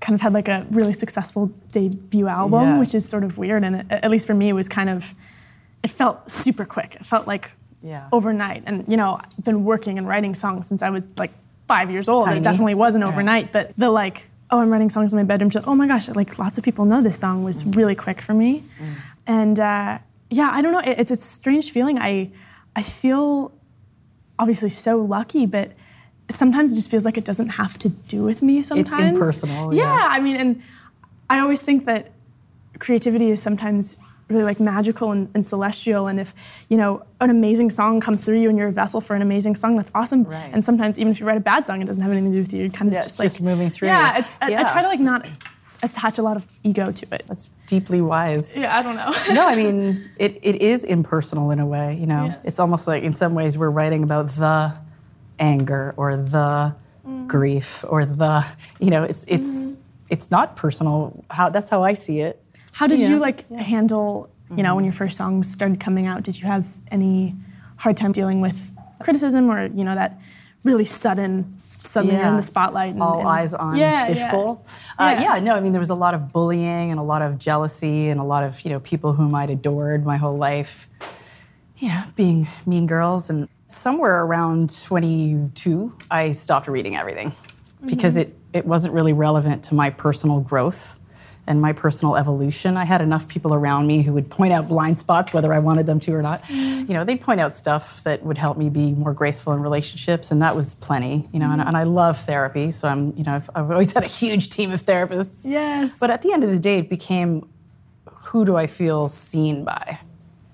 kind 0.00 0.14
of 0.14 0.20
had 0.20 0.32
like 0.34 0.48
a 0.48 0.66
really 0.70 0.92
successful 0.92 1.46
debut 1.72 2.26
album, 2.28 2.62
Yes. 2.62 2.78
which 2.80 2.94
is 2.94 3.08
sort 3.08 3.24
of 3.24 3.38
weird. 3.38 3.64
And 3.64 3.76
it, 3.76 3.86
at 3.90 4.10
least 4.10 4.26
for 4.26 4.34
me, 4.34 4.48
it 4.48 4.52
was 4.54 4.68
kind 4.68 4.90
of, 4.90 5.14
it 5.82 5.88
felt 5.90 6.30
super 6.30 6.64
quick. 6.64 6.96
It 6.96 7.06
felt 7.06 7.26
like 7.26 7.52
Yeah. 7.84 8.08
overnight. 8.12 8.62
And, 8.64 8.88
you 8.88 8.96
know, 8.96 9.20
I've 9.22 9.44
been 9.44 9.62
working 9.62 9.98
and 9.98 10.08
writing 10.08 10.34
songs 10.34 10.66
since 10.66 10.82
I 10.82 10.88
was 10.88 11.04
like 11.18 11.32
five 11.68 11.90
years 11.90 12.08
old. 12.08 12.24
Tiny. 12.24 12.38
It 12.38 12.42
definitely 12.42 12.74
wasn't 12.74 13.04
overnight, 13.04 13.52
but 13.52 13.72
the 13.76 13.90
like 13.90 14.30
oh, 14.50 14.60
I'm 14.60 14.70
writing 14.70 14.90
songs 14.90 15.12
in 15.12 15.18
my 15.18 15.24
bedroom, 15.24 15.50
oh 15.66 15.74
my 15.74 15.86
gosh, 15.86 16.08
like 16.08 16.38
lots 16.38 16.58
of 16.58 16.64
people 16.64 16.84
know 16.84 17.02
this 17.02 17.18
song 17.18 17.44
was 17.44 17.64
really 17.64 17.94
quick 17.94 18.20
for 18.20 18.34
me. 18.34 18.64
And 19.26 19.58
uh, 19.58 19.98
yeah, 20.30 20.50
I 20.52 20.62
don't 20.62 20.72
know, 20.72 20.80
it, 20.80 20.98
it's, 21.00 21.10
it's 21.10 21.24
a 21.24 21.28
strange 21.28 21.72
feeling. 21.72 21.98
I, 21.98 22.30
I 22.76 22.82
feel 22.82 23.52
obviously 24.38 24.68
so 24.68 24.98
lucky, 24.98 25.46
but 25.46 25.72
sometimes 26.30 26.72
it 26.72 26.76
just 26.76 26.90
feels 26.90 27.04
like 27.04 27.16
it 27.16 27.24
doesn't 27.24 27.50
have 27.50 27.78
to 27.80 27.88
do 27.88 28.22
with 28.22 28.42
me 28.42 28.62
sometimes. 28.62 28.92
It's 28.92 29.16
impersonal, 29.16 29.74
Yeah, 29.74 29.82
yeah. 29.82 30.08
I 30.10 30.20
mean, 30.20 30.36
and 30.36 30.62
I 31.28 31.40
always 31.40 31.60
think 31.60 31.86
that 31.86 32.12
creativity 32.78 33.30
is 33.30 33.42
sometimes 33.42 33.96
really 34.28 34.42
like 34.44 34.58
magical 34.60 35.10
and, 35.12 35.28
and 35.34 35.44
celestial 35.44 36.06
and 36.06 36.18
if 36.18 36.34
you 36.68 36.76
know 36.76 37.02
an 37.20 37.30
amazing 37.30 37.70
song 37.70 38.00
comes 38.00 38.24
through 38.24 38.40
you 38.40 38.48
and 38.48 38.56
you're 38.58 38.68
a 38.68 38.72
vessel 38.72 39.00
for 39.00 39.14
an 39.14 39.22
amazing 39.22 39.54
song 39.54 39.76
that's 39.76 39.90
awesome 39.94 40.24
Right. 40.24 40.50
and 40.52 40.64
sometimes 40.64 40.98
even 40.98 41.10
if 41.12 41.20
you 41.20 41.26
write 41.26 41.36
a 41.36 41.40
bad 41.40 41.66
song 41.66 41.82
it 41.82 41.84
doesn't 41.84 42.02
have 42.02 42.10
anything 42.10 42.28
to 42.30 42.32
do 42.32 42.38
with 42.40 42.52
you 42.54 42.62
you're 42.62 42.70
kind 42.70 42.88
of 42.88 42.94
Yeah, 42.94 43.00
just 43.02 43.10
it's 43.10 43.18
like 43.18 43.26
just 43.26 43.40
moving 43.42 43.68
through 43.68 43.88
yeah 43.88 44.18
it's 44.18 44.32
I, 44.40 44.54
I 44.56 44.62
try 44.72 44.80
to 44.82 44.88
like 44.88 45.00
not 45.00 45.28
attach 45.82 46.16
a 46.16 46.22
lot 46.22 46.36
of 46.38 46.46
ego 46.62 46.90
to 46.90 47.06
it 47.14 47.24
That's 47.28 47.50
deeply 47.66 48.00
wise. 48.00 48.56
yeah 48.56 48.78
i 48.78 48.82
don't 48.82 48.96
know 48.96 49.12
no, 49.34 49.46
I 49.46 49.56
mean, 49.56 50.08
it, 50.16 50.38
it 50.42 50.62
is 50.62 50.84
impersonal 50.84 51.50
in 51.50 51.58
a 51.60 51.66
way, 51.66 51.96
you 52.00 52.06
know. 52.06 52.26
Yeah. 52.26 52.36
It's 52.44 52.58
almost 52.58 52.86
like 52.86 53.02
in 53.02 53.12
some 53.12 53.34
ways 53.34 53.58
we're 53.58 53.68
writing 53.70 54.02
about 54.04 54.28
the 54.28 54.78
anger 55.38 55.92
or 55.96 56.16
the 56.16 56.74
Mm. 57.06 57.26
grief 57.26 57.84
or 57.86 58.06
the, 58.06 58.46
you 58.80 58.88
know, 58.88 59.02
it's 59.04 59.26
it's 59.28 59.76
it's 60.08 60.30
not 60.30 60.56
personal. 60.56 61.22
How 61.28 61.50
that's 61.50 61.68
how 61.68 61.82
I 61.84 61.92
see 61.92 62.20
it. 62.20 62.40
How 62.74 62.86
did 62.86 62.98
Yeah. 63.00 63.08
you 63.10 63.18
like 63.18 63.48
handle 63.50 64.28
you 64.56 64.62
know 64.62 64.74
when 64.76 64.84
your 64.84 64.92
first 64.92 65.16
songs 65.16 65.50
started 65.50 65.80
coming 65.80 66.06
out 66.06 66.22
did 66.22 66.38
you 66.40 66.46
have 66.46 66.66
any 66.90 67.34
hard 67.76 67.96
time 67.96 68.12
dealing 68.12 68.40
with 68.40 68.58
criticism 69.00 69.50
or 69.50 69.66
you 69.66 69.84
know 69.84 69.94
that 69.94 70.18
really 70.64 70.84
sudden 70.84 71.60
suddenly 71.82 72.16
you're 72.16 72.24
in 72.26 72.36
the 72.36 72.42
spotlight 72.42 72.92
and, 72.94 73.02
All 73.02 73.20
and- 73.20 73.28
eyes 73.28 73.52
on 73.54 73.76
yeah, 73.76 73.90
yeah. 73.90 74.06
fishbowl. 74.06 74.64
Uh, 74.98 75.14
Yeah. 75.18 75.34
yeah, 75.36 75.40
no, 75.40 75.54
I 75.54 75.60
mean 75.60 75.72
there 75.72 75.80
was 75.80 75.90
a 75.90 75.94
lot 76.06 76.14
of 76.14 76.32
bullying 76.32 76.90
and 76.90 76.98
a 76.98 77.02
lot 77.02 77.22
of 77.22 77.38
jealousy 77.38 78.08
and 78.08 78.18
a 78.20 78.24
lot 78.24 78.42
of 78.44 78.60
you 78.64 78.70
know 78.70 78.80
people 78.80 79.12
whom 79.12 79.34
I'd 79.34 79.50
adored 79.50 80.04
my 80.04 80.16
whole 80.16 80.36
life, 80.36 80.88
you 81.76 81.88
know, 81.88 82.02
being 82.16 82.46
mean 82.66 82.86
girls. 82.86 83.28
And 83.30 83.48
somewhere 83.66 84.24
around 84.24 84.70
22, 84.82 85.92
I 86.10 86.32
stopped 86.32 86.66
reading 86.68 86.96
everything 86.96 87.32
because 87.86 88.16
it 88.16 88.34
it 88.52 88.64
wasn't 88.66 88.94
really 88.94 89.12
relevant 89.12 89.62
to 89.64 89.74
my 89.74 89.90
personal 89.90 90.40
growth 90.40 90.98
and 91.46 91.60
my 91.60 91.72
personal 91.72 92.16
evolution. 92.16 92.76
I 92.76 92.84
had 92.84 93.00
enough 93.02 93.28
people 93.28 93.52
around 93.52 93.86
me 93.86 94.02
who 94.02 94.12
would 94.14 94.30
point 94.30 94.52
out 94.52 94.66
blind 94.66 94.98
spots, 94.98 95.32
whether 95.32 95.52
I 95.52 95.58
wanted 95.58 95.86
them 95.86 96.00
to 96.00 96.12
or 96.12 96.22
not. 96.22 96.48
You 96.48 96.84
know, 96.84 97.04
they'd 97.04 97.20
point 97.20 97.40
out 97.40 97.52
stuff 97.52 98.02
that 98.04 98.22
would 98.22 98.38
help 98.38 98.56
me 98.56 98.70
be 98.70 98.92
more 98.92 99.12
graceful 99.12 99.52
in 99.52 99.60
relationships, 99.60 100.30
and 100.30 100.40
that 100.40 100.56
was 100.56 100.74
plenty. 100.74 101.28
You 101.32 101.40
know, 101.40 101.50
and, 101.50 101.60
and 101.60 101.76
I 101.76 101.82
love 101.82 102.18
therapy, 102.18 102.70
so 102.70 102.88
I'm, 102.88 103.14
you 103.16 103.24
know, 103.24 103.32
I've, 103.32 103.50
I've 103.54 103.70
always 103.70 103.92
had 103.92 104.04
a 104.04 104.08
huge 104.08 104.48
team 104.48 104.72
of 104.72 104.84
therapists. 104.84 105.44
yes 105.44 105.98
But 105.98 106.10
at 106.10 106.22
the 106.22 106.32
end 106.32 106.44
of 106.44 106.50
the 106.50 106.58
day, 106.58 106.78
it 106.78 106.88
became, 106.88 107.46
who 108.06 108.44
do 108.44 108.56
I 108.56 108.66
feel 108.66 109.08
seen 109.08 109.64
by? 109.64 109.98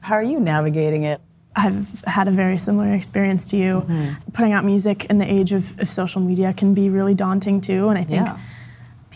How 0.00 0.14
are 0.14 0.22
you 0.22 0.40
navigating 0.40 1.04
it? 1.04 1.20
I've 1.54 2.02
had 2.06 2.26
a 2.28 2.30
very 2.30 2.58
similar 2.58 2.92
experience 2.94 3.48
to 3.48 3.56
you. 3.56 3.80
Mm-hmm. 3.80 4.30
Putting 4.32 4.52
out 4.52 4.64
music 4.64 5.06
in 5.06 5.18
the 5.18 5.30
age 5.30 5.52
of, 5.52 5.78
of 5.80 5.88
social 5.88 6.20
media 6.20 6.52
can 6.52 6.74
be 6.74 6.88
really 6.90 7.14
daunting 7.14 7.60
too, 7.60 7.88
and 7.88 7.98
I 7.98 8.04
think 8.04 8.26
Yeah. 8.26 8.38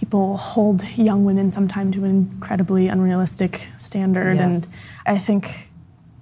People 0.04 0.36
hold 0.36 0.84
young 0.98 1.24
women 1.24 1.50
sometimes 1.50 1.94
to 1.96 2.04
an 2.04 2.10
incredibly 2.10 2.88
unrealistic 2.88 3.68
standard, 3.78 4.36
and 4.36 4.66
I 5.06 5.16
think 5.18 5.70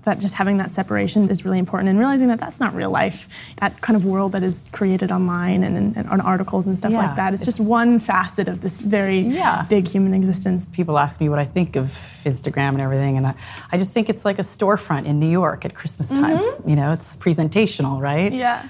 that 0.04 0.18
just 0.20 0.34
having 0.34 0.58
that 0.58 0.70
separation 0.70 1.28
is 1.28 1.44
really 1.44 1.58
important, 1.58 1.88
and 1.90 1.98
realizing 1.98 2.28
that 2.28 2.38
that's 2.38 2.60
not 2.60 2.72
real 2.76 2.90
life. 2.90 3.26
That 3.60 3.80
kind 3.80 3.96
of 3.96 4.04
world 4.04 4.30
that 4.32 4.44
is 4.44 4.62
created 4.70 5.10
online 5.10 5.64
and, 5.64 5.96
and 5.96 6.08
on 6.08 6.20
articles 6.20 6.66
and 6.68 6.78
stuff 6.78 6.92
Yeah, 6.92 6.98
like 7.06 7.16
that 7.16 7.34
is 7.34 7.44
just 7.44 7.58
one 7.58 7.98
facet 7.98 8.46
of 8.48 8.60
this 8.60 8.78
very 8.78 9.18
Yeah. 9.18 9.64
big 9.68 9.88
human 9.88 10.14
existence. 10.14 10.66
people 10.66 10.96
ask 10.96 11.20
me 11.20 11.28
what 11.28 11.40
I 11.40 11.44
think 11.44 11.74
of 11.74 11.86
Instagram 12.32 12.70
and 12.76 12.82
everything, 12.82 13.16
and 13.16 13.26
I, 13.26 13.34
I 13.72 13.78
just 13.78 13.90
think 13.92 14.08
it's 14.08 14.24
like 14.24 14.38
a 14.38 14.42
storefront 14.56 15.06
in 15.06 15.18
New 15.18 15.30
York 15.40 15.64
at 15.64 15.74
Christmas 15.74 16.08
time. 16.08 16.38
Mm-hmm. 16.38 16.68
You 16.70 16.76
know, 16.76 16.92
it's 16.92 17.16
presentational, 17.16 18.00
right? 18.00 18.32
Yeah. 18.32 18.62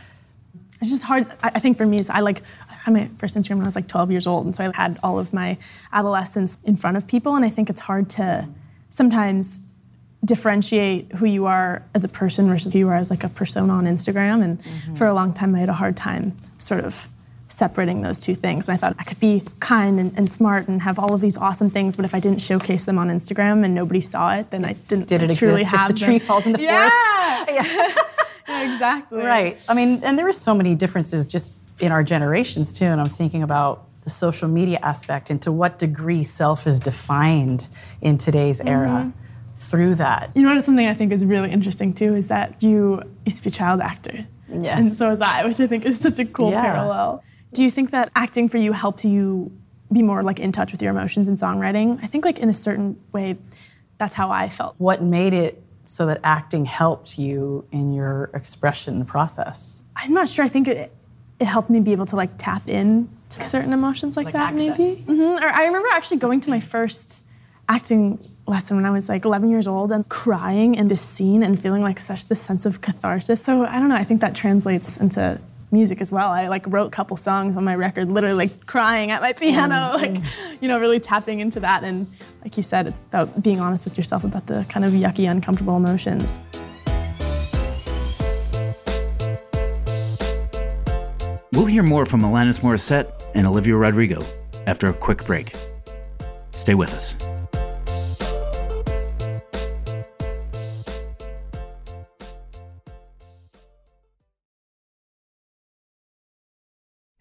It's 0.82 0.90
just 0.90 1.04
hard. 1.04 1.26
I 1.42 1.52
I 1.54 1.58
think 1.58 1.78
for 1.78 1.86
me, 1.86 1.98
is 1.98 2.10
I 2.10 2.20
like 2.20 2.42
I 2.70 2.74
had 2.74 2.92
my 2.92 3.08
first 3.16 3.36
Instagram 3.36 3.56
when 3.56 3.62
I 3.62 3.64
was 3.64 3.76
like 3.76 3.88
12 3.88 4.10
years 4.10 4.26
old, 4.26 4.44
and 4.44 4.54
so 4.54 4.64
I 4.64 4.72
had 4.76 4.98
all 5.02 5.18
of 5.18 5.32
my 5.32 5.56
adolescence 5.92 6.58
in 6.64 6.76
front 6.76 6.98
of 6.98 7.06
people, 7.06 7.36
and 7.36 7.44
I 7.44 7.48
think 7.48 7.70
it's 7.70 7.80
hard 7.80 8.10
to 8.10 8.48
sometimes 8.90 9.60
differentiate 10.24 11.12
who 11.12 11.26
you 11.26 11.46
are 11.46 11.82
as 11.94 12.04
a 12.04 12.08
person 12.08 12.46
versus 12.46 12.72
who 12.72 12.80
you 12.80 12.88
are 12.88 12.96
as 12.96 13.10
like 13.10 13.24
a 13.24 13.28
persona 13.28 13.72
on 13.72 13.86
Instagram. 13.86 14.42
And 14.42 14.62
mm-hmm. 14.62 14.94
for 14.94 15.06
a 15.06 15.14
long 15.14 15.32
time, 15.32 15.54
I 15.54 15.60
had 15.60 15.68
a 15.68 15.72
hard 15.72 15.96
time 15.96 16.36
sort 16.58 16.84
of 16.84 17.08
separating 17.48 18.02
those 18.02 18.20
two 18.20 18.34
things. 18.34 18.68
And 18.68 18.74
I 18.74 18.78
thought 18.78 18.96
I 18.98 19.04
could 19.04 19.20
be 19.20 19.42
kind 19.60 20.00
and, 20.00 20.16
and 20.16 20.30
smart 20.30 20.68
and 20.68 20.80
have 20.82 20.98
all 20.98 21.12
of 21.12 21.20
these 21.20 21.36
awesome 21.36 21.70
things, 21.70 21.96
but 21.96 22.04
if 22.04 22.14
I 22.14 22.20
didn't 22.20 22.40
showcase 22.40 22.84
them 22.84 22.98
on 22.98 23.08
Instagram 23.08 23.64
and 23.64 23.74
nobody 23.74 24.00
saw 24.00 24.34
it, 24.34 24.50
then 24.50 24.64
I 24.64 24.72
didn't 24.72 25.08
Did 25.08 25.22
it 25.22 25.36
truly 25.36 25.62
exist 25.62 25.74
if 25.74 25.80
have 25.80 25.88
the 25.88 25.94
them. 25.94 26.06
tree 26.06 26.18
falls 26.18 26.46
in 26.46 26.52
the 26.52 26.60
yeah! 26.62 26.88
forest? 26.88 27.08
Yeah, 27.52 27.94
exactly. 28.48 29.22
Right. 29.22 29.60
I 29.68 29.74
mean, 29.74 30.00
and 30.02 30.18
there 30.18 30.28
are 30.28 30.32
so 30.32 30.54
many 30.54 30.74
differences 30.74 31.28
just 31.28 31.54
in 31.80 31.92
our 31.92 32.02
generations 32.02 32.72
too. 32.72 32.84
And 32.86 33.00
I'm 33.00 33.08
thinking 33.08 33.42
about 33.42 33.88
the 34.02 34.10
social 34.10 34.48
media 34.48 34.78
aspect 34.82 35.30
and 35.30 35.40
to 35.42 35.52
what 35.52 35.78
degree 35.78 36.24
self 36.24 36.66
is 36.66 36.80
defined 36.80 37.68
in 38.00 38.18
today's 38.18 38.60
era 38.60 38.88
mm-hmm. 38.88 39.10
through 39.56 39.94
that. 39.96 40.30
You 40.34 40.42
know 40.42 40.54
what? 40.54 40.64
Something 40.64 40.88
I 40.88 40.94
think 40.94 41.12
is 41.12 41.24
really 41.24 41.50
interesting 41.50 41.94
too 41.94 42.14
is 42.14 42.28
that 42.28 42.62
you 42.62 43.02
used 43.24 43.38
to 43.38 43.44
be 43.44 43.48
a 43.48 43.52
child 43.52 43.80
actor, 43.80 44.26
Yes. 44.48 44.78
and 44.78 44.92
so 44.92 45.08
was 45.10 45.20
I, 45.20 45.46
which 45.46 45.60
I 45.60 45.66
think 45.66 45.86
is 45.86 46.00
such 46.00 46.18
a 46.18 46.24
cool 46.24 46.50
Yeah. 46.50 46.62
parallel. 46.62 47.22
Do 47.52 47.62
you 47.62 47.70
think 47.70 47.90
that 47.92 48.10
acting 48.16 48.48
for 48.48 48.58
you 48.58 48.72
helped 48.72 49.04
you 49.04 49.52
be 49.92 50.02
more 50.02 50.22
like 50.22 50.40
in 50.40 50.52
touch 50.52 50.72
with 50.72 50.82
your 50.82 50.90
emotions 50.90 51.28
in 51.28 51.36
songwriting? 51.36 52.02
I 52.02 52.06
think 52.06 52.24
like 52.24 52.38
in 52.38 52.48
a 52.48 52.52
certain 52.54 52.98
way, 53.12 53.36
that's 53.98 54.14
how 54.14 54.30
I 54.30 54.48
felt. 54.48 54.74
What 54.78 55.02
made 55.02 55.32
it 55.32 55.61
so 55.84 56.06
that 56.06 56.20
acting 56.22 56.64
helped 56.64 57.18
you 57.18 57.64
in 57.70 57.92
your 57.92 58.30
expression 58.34 59.04
process? 59.04 59.84
I'm 59.96 60.12
not 60.14 60.28
sure. 60.28 60.44
I 60.44 60.48
think 60.48 60.68
it, 60.68 60.92
it 61.40 61.44
helped 61.46 61.70
me 61.70 61.80
be 61.80 61.92
able 61.92 62.06
to 62.06 62.16
like 62.16 62.30
tap 62.38 62.68
in 62.68 63.08
to 63.30 63.42
certain 63.42 63.72
emotions 63.72 64.16
like, 64.16 64.26
Like 64.26 64.34
that, 64.34 64.52
access. 64.54 64.78
maybe. 64.78 65.00
hmm 65.02 65.20
Or 65.42 65.48
I 65.48 65.64
remember 65.66 65.88
actually 65.92 66.18
going 66.18 66.40
to 66.42 66.50
my 66.50 66.60
first 66.60 67.24
acting 67.68 68.18
lesson 68.46 68.76
when 68.76 68.84
I 68.84 68.90
was 68.90 69.08
like 69.08 69.24
11 69.24 69.48
years 69.50 69.66
old 69.66 69.92
and 69.92 70.08
crying 70.08 70.74
in 70.74 70.88
this 70.88 71.00
scene 71.00 71.42
and 71.42 71.60
feeling 71.60 71.82
like 71.82 71.98
such 71.98 72.28
this 72.28 72.40
sense 72.40 72.66
of 72.66 72.80
catharsis. 72.80 73.42
So 73.42 73.64
I 73.64 73.78
don't 73.78 73.88
know. 73.88 73.94
I 73.94 74.04
think 74.04 74.20
that 74.20 74.34
translates 74.34 74.96
into 74.96 75.40
music 75.72 76.00
as 76.00 76.12
well. 76.12 76.30
I 76.30 76.48
like 76.48 76.64
wrote 76.66 76.86
a 76.86 76.90
couple 76.90 77.16
songs 77.16 77.56
on 77.56 77.64
my 77.64 77.74
record, 77.74 78.08
literally 78.08 78.36
like 78.36 78.66
crying 78.66 79.10
at 79.10 79.22
my 79.22 79.32
mm, 79.32 79.40
piano, 79.40 79.92
like 79.94 80.12
mm. 80.12 80.62
you 80.62 80.68
know, 80.68 80.78
really 80.78 81.00
tapping 81.00 81.40
into 81.40 81.60
that. 81.60 81.82
And 81.82 82.06
like 82.42 82.56
you 82.56 82.62
said, 82.62 82.86
it's 82.86 83.00
about 83.00 83.42
being 83.42 83.60
honest 83.60 83.84
with 83.84 83.96
yourself 83.96 84.22
about 84.22 84.46
the 84.46 84.64
kind 84.68 84.84
of 84.84 84.92
yucky, 84.92 85.30
uncomfortable 85.30 85.76
emotions. 85.76 86.38
We'll 91.52 91.66
hear 91.66 91.82
more 91.82 92.06
from 92.06 92.20
Alanis 92.20 92.60
Morissette 92.60 93.10
and 93.34 93.46
Olivia 93.46 93.76
Rodrigo 93.76 94.22
after 94.66 94.88
a 94.88 94.92
quick 94.92 95.24
break. 95.24 95.54
Stay 96.52 96.74
with 96.74 96.92
us. 96.92 97.31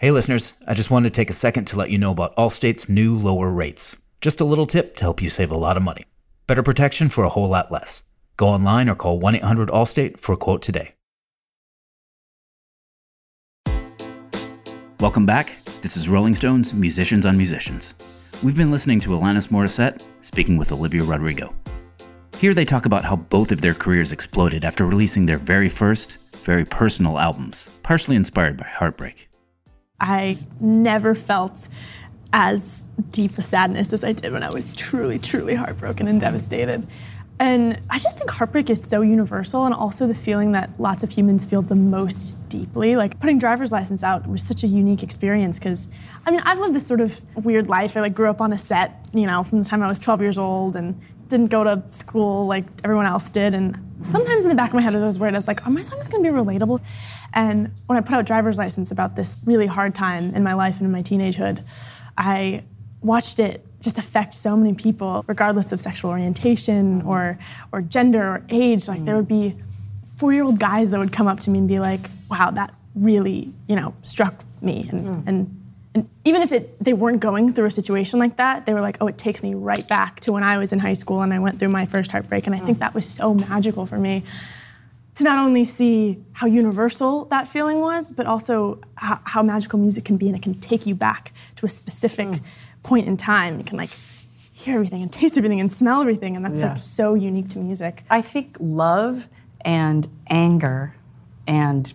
Hey 0.01 0.09
listeners, 0.09 0.55
I 0.67 0.73
just 0.73 0.89
wanted 0.89 1.09
to 1.09 1.15
take 1.15 1.29
a 1.29 1.33
second 1.33 1.65
to 1.65 1.77
let 1.77 1.91
you 1.91 1.99
know 1.99 2.09
about 2.09 2.35
Allstate's 2.35 2.89
new 2.89 3.15
lower 3.15 3.51
rates. 3.51 3.97
Just 4.19 4.41
a 4.41 4.45
little 4.45 4.65
tip 4.65 4.95
to 4.95 5.03
help 5.03 5.21
you 5.21 5.29
save 5.29 5.51
a 5.51 5.55
lot 5.55 5.77
of 5.77 5.83
money. 5.83 6.05
Better 6.47 6.63
protection 6.63 7.07
for 7.07 7.23
a 7.23 7.29
whole 7.29 7.47
lot 7.47 7.71
less. 7.71 8.01
Go 8.35 8.47
online 8.47 8.89
or 8.89 8.95
call 8.95 9.19
1 9.19 9.35
800 9.35 9.69
Allstate 9.69 10.17
for 10.17 10.33
a 10.33 10.37
quote 10.37 10.63
today. 10.63 10.95
Welcome 14.99 15.27
back. 15.27 15.63
This 15.83 15.95
is 15.95 16.09
Rolling 16.09 16.33
Stone's 16.33 16.73
Musicians 16.73 17.27
on 17.27 17.37
Musicians. 17.37 17.93
We've 18.43 18.57
been 18.57 18.71
listening 18.71 18.99
to 19.01 19.09
Alanis 19.09 19.49
Morissette 19.49 20.03
speaking 20.21 20.57
with 20.57 20.71
Olivia 20.71 21.03
Rodrigo. 21.03 21.53
Here 22.37 22.55
they 22.55 22.65
talk 22.65 22.87
about 22.87 23.05
how 23.05 23.17
both 23.17 23.51
of 23.51 23.61
their 23.61 23.75
careers 23.75 24.13
exploded 24.13 24.65
after 24.65 24.87
releasing 24.87 25.27
their 25.27 25.37
very 25.37 25.69
first, 25.69 26.17
very 26.37 26.65
personal 26.65 27.19
albums, 27.19 27.69
partially 27.83 28.15
inspired 28.15 28.57
by 28.57 28.65
heartbreak. 28.65 29.27
I 30.01 30.37
never 30.59 31.15
felt 31.15 31.69
as 32.33 32.83
deep 33.11 33.37
a 33.37 33.41
sadness 33.41 33.93
as 33.93 34.03
I 34.03 34.13
did 34.13 34.33
when 34.33 34.43
I 34.43 34.49
was 34.49 34.75
truly, 34.75 35.19
truly 35.19 35.55
heartbroken 35.55 36.07
and 36.07 36.19
devastated. 36.19 36.85
And 37.39 37.79
I 37.89 37.97
just 37.97 38.17
think 38.17 38.29
heartbreak 38.29 38.69
is 38.69 38.83
so 38.83 39.01
universal, 39.01 39.65
and 39.65 39.73
also 39.73 40.05
the 40.05 40.13
feeling 40.13 40.51
that 40.51 40.69
lots 40.79 41.01
of 41.01 41.09
humans 41.09 41.43
feel 41.43 41.63
the 41.63 41.75
most 41.75 42.47
deeply. 42.49 42.95
Like 42.95 43.19
putting 43.19 43.39
driver's 43.39 43.71
license 43.71 44.03
out 44.03 44.27
was 44.27 44.43
such 44.43 44.63
a 44.63 44.67
unique 44.67 45.01
experience 45.01 45.57
because, 45.57 45.89
I 46.25 46.31
mean, 46.31 46.41
I've 46.45 46.59
lived 46.59 46.75
this 46.75 46.85
sort 46.85 47.01
of 47.01 47.19
weird 47.35 47.67
life. 47.67 47.97
I 47.97 48.01
like 48.01 48.13
grew 48.13 48.29
up 48.29 48.41
on 48.41 48.53
a 48.53 48.59
set, 48.59 49.03
you 49.11 49.25
know, 49.25 49.41
from 49.43 49.57
the 49.57 49.65
time 49.65 49.81
I 49.81 49.87
was 49.87 49.99
12 49.99 50.21
years 50.21 50.37
old, 50.37 50.75
and 50.75 50.99
didn't 51.29 51.47
go 51.47 51.63
to 51.63 51.81
school 51.89 52.45
like 52.45 52.65
everyone 52.83 53.07
else 53.07 53.31
did. 53.31 53.55
And 53.55 53.75
sometimes 54.03 54.45
in 54.45 54.49
the 54.49 54.55
back 54.55 54.69
of 54.69 54.75
my 54.75 54.81
head, 54.81 54.95
I 54.95 54.99
was 54.99 55.17
worried. 55.17 55.33
I 55.33 55.37
was 55.37 55.47
like, 55.47 55.65
"Are 55.65 55.71
my 55.71 55.81
songs 55.81 56.07
to 56.09 56.21
be 56.21 56.29
relatable?" 56.29 56.79
And 57.33 57.71
when 57.87 57.97
I 57.97 58.01
put 58.01 58.15
out 58.15 58.25
driver's 58.25 58.57
license 58.57 58.91
about 58.91 59.15
this 59.15 59.37
really 59.45 59.67
hard 59.67 59.95
time 59.95 60.35
in 60.35 60.43
my 60.43 60.53
life 60.53 60.77
and 60.77 60.85
in 60.85 60.91
my 60.91 61.01
teenagehood, 61.01 61.63
I 62.17 62.63
watched 63.01 63.39
it 63.39 63.65
just 63.81 63.97
affect 63.97 64.33
so 64.33 64.55
many 64.55 64.73
people, 64.73 65.25
regardless 65.27 65.71
of 65.71 65.81
sexual 65.81 66.11
orientation 66.11 67.01
or 67.01 67.37
or 67.71 67.81
gender 67.81 68.21
or 68.21 68.45
age. 68.49 68.87
Like 68.87 69.03
there 69.05 69.15
would 69.15 69.27
be 69.27 69.55
four-year-old 70.17 70.59
guys 70.59 70.91
that 70.91 70.99
would 70.99 71.11
come 71.11 71.27
up 71.27 71.39
to 71.41 71.49
me 71.49 71.59
and 71.59 71.67
be 71.67 71.79
like, 71.79 72.09
"Wow, 72.29 72.51
that 72.51 72.73
really, 72.95 73.53
you 73.67 73.75
know, 73.75 73.93
struck 74.03 74.43
me." 74.61 74.87
And 74.91 75.01
hmm. 75.01 75.21
and 75.27 75.57
and 75.95 76.09
even 76.23 76.41
if 76.41 76.51
it 76.51 76.83
they 76.83 76.93
weren't 76.93 77.19
going 77.19 77.53
through 77.53 77.65
a 77.65 77.71
situation 77.71 78.19
like 78.19 78.37
that, 78.37 78.65
they 78.65 78.73
were 78.73 78.81
like, 78.81 78.97
"Oh, 79.01 79.07
it 79.07 79.17
takes 79.17 79.41
me 79.41 79.55
right 79.55 79.87
back 79.87 80.19
to 80.21 80.31
when 80.31 80.43
I 80.43 80.57
was 80.57 80.71
in 80.71 80.79
high 80.79 80.93
school 80.93 81.21
and 81.21 81.33
I 81.33 81.39
went 81.39 81.59
through 81.59 81.69
my 81.69 81.85
first 81.85 82.11
heartbreak." 82.11 82.45
And 82.45 82.55
I 82.55 82.59
think 82.59 82.77
hmm. 82.77 82.81
that 82.81 82.93
was 82.93 83.05
so 83.05 83.33
magical 83.33 83.85
for 83.85 83.97
me 83.97 84.23
to 85.15 85.23
not 85.23 85.39
only 85.39 85.65
see 85.65 86.23
how 86.33 86.47
universal 86.47 87.25
that 87.25 87.47
feeling 87.47 87.79
was, 87.79 88.11
but 88.11 88.25
also 88.25 88.79
how, 88.95 89.19
how 89.25 89.43
magical 89.43 89.77
music 89.77 90.05
can 90.05 90.17
be, 90.17 90.27
and 90.27 90.35
it 90.35 90.41
can 90.41 90.53
take 90.53 90.85
you 90.85 90.95
back 90.95 91.33
to 91.57 91.65
a 91.65 91.69
specific 91.69 92.27
hmm. 92.27 92.35
point 92.83 93.07
in 93.07 93.17
time. 93.17 93.57
You 93.57 93.65
can 93.65 93.77
like 93.77 93.91
hear 94.53 94.75
everything 94.75 95.01
and 95.01 95.11
taste 95.11 95.37
everything 95.37 95.59
and 95.59 95.71
smell 95.71 96.01
everything, 96.01 96.35
and 96.35 96.45
that's 96.45 96.61
like 96.61 96.77
so 96.77 97.13
unique 97.13 97.49
to 97.49 97.59
music. 97.59 98.03
I 98.09 98.21
think 98.21 98.55
love 98.59 99.27
and 99.61 100.07
anger 100.27 100.95
and 101.47 101.93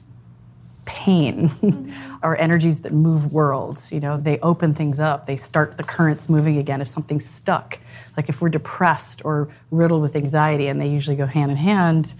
pain 0.85 1.49
mm-hmm. 1.49 2.17
are 2.23 2.37
energies 2.37 2.81
that 2.81 2.93
move 2.93 3.33
worlds. 3.33 3.93
You 3.93 4.01
know, 4.01 4.17
they 4.17 4.39
open 4.39 4.73
things 4.73 5.01
up. 5.01 5.27
They 5.27 5.37
start 5.37 5.77
the 5.77 5.83
currents 5.83 6.29
moving 6.29 6.59
again. 6.59 6.81
If 6.81 6.89
something's 6.89 7.25
stuck, 7.25 7.79
like 8.17 8.29
if 8.29 8.41
we're 8.41 8.49
depressed 8.49 9.25
or 9.25 9.49
riddled 9.71 10.03
with 10.03 10.17
anxiety, 10.17 10.69
and 10.69 10.81
they 10.81 10.89
usually 10.89 11.17
go 11.17 11.27
hand 11.27 11.51
in 11.51 11.57
hand. 11.57 12.15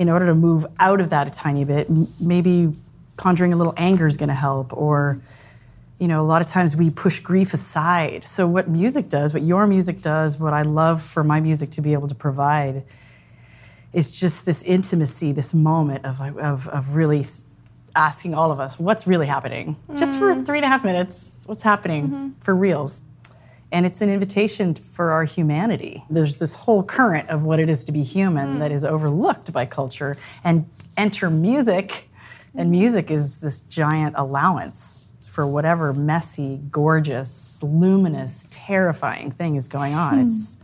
In 0.00 0.08
order 0.08 0.26
to 0.26 0.34
move 0.34 0.66
out 0.80 1.00
of 1.00 1.10
that 1.10 1.28
a 1.28 1.30
tiny 1.30 1.64
bit, 1.64 1.88
m- 1.88 2.08
maybe 2.20 2.72
conjuring 3.16 3.52
a 3.52 3.56
little 3.56 3.74
anger 3.76 4.06
is 4.06 4.16
going 4.16 4.30
to 4.30 4.34
help, 4.34 4.76
or 4.76 5.20
you 5.98 6.08
know, 6.08 6.22
a 6.22 6.24
lot 6.24 6.40
of 6.40 6.48
times 6.48 6.74
we 6.74 6.88
push 6.88 7.20
grief 7.20 7.52
aside. 7.52 8.24
So, 8.24 8.48
what 8.48 8.68
music 8.68 9.10
does, 9.10 9.34
what 9.34 9.42
your 9.42 9.66
music 9.66 10.00
does, 10.00 10.38
what 10.38 10.54
I 10.54 10.62
love 10.62 11.02
for 11.02 11.22
my 11.22 11.40
music 11.40 11.70
to 11.72 11.82
be 11.82 11.92
able 11.92 12.08
to 12.08 12.14
provide 12.14 12.84
is 13.92 14.10
just 14.10 14.46
this 14.46 14.62
intimacy, 14.62 15.32
this 15.32 15.52
moment 15.52 16.04
of, 16.06 16.20
of, 16.20 16.66
of 16.68 16.96
really 16.96 17.22
asking 17.94 18.34
all 18.34 18.52
of 18.52 18.60
us, 18.60 18.78
what's 18.78 19.06
really 19.06 19.26
happening? 19.26 19.76
Just 19.96 20.16
for 20.18 20.32
mm. 20.32 20.46
three 20.46 20.58
and 20.58 20.64
a 20.64 20.68
half 20.68 20.84
minutes, 20.84 21.34
what's 21.46 21.62
happening 21.62 22.04
mm-hmm. 22.08 22.28
for 22.40 22.54
reals? 22.54 23.02
And 23.72 23.86
it's 23.86 24.02
an 24.02 24.10
invitation 24.10 24.74
for 24.74 25.12
our 25.12 25.24
humanity. 25.24 26.04
There's 26.10 26.38
this 26.38 26.54
whole 26.54 26.82
current 26.82 27.28
of 27.28 27.44
what 27.44 27.60
it 27.60 27.70
is 27.70 27.84
to 27.84 27.92
be 27.92 28.02
human 28.02 28.54
hmm. 28.54 28.58
that 28.58 28.72
is 28.72 28.84
overlooked 28.84 29.52
by 29.52 29.66
culture. 29.66 30.16
And 30.42 30.68
enter 30.96 31.30
music, 31.30 32.08
and 32.54 32.70
music 32.70 33.10
is 33.10 33.36
this 33.36 33.60
giant 33.60 34.14
allowance 34.18 35.28
for 35.28 35.46
whatever 35.46 35.92
messy, 35.92 36.60
gorgeous, 36.70 37.62
luminous, 37.62 38.48
terrifying 38.50 39.30
thing 39.30 39.54
is 39.54 39.68
going 39.68 39.94
on. 39.94 40.14
Hmm. 40.14 40.26
It's, 40.26 40.58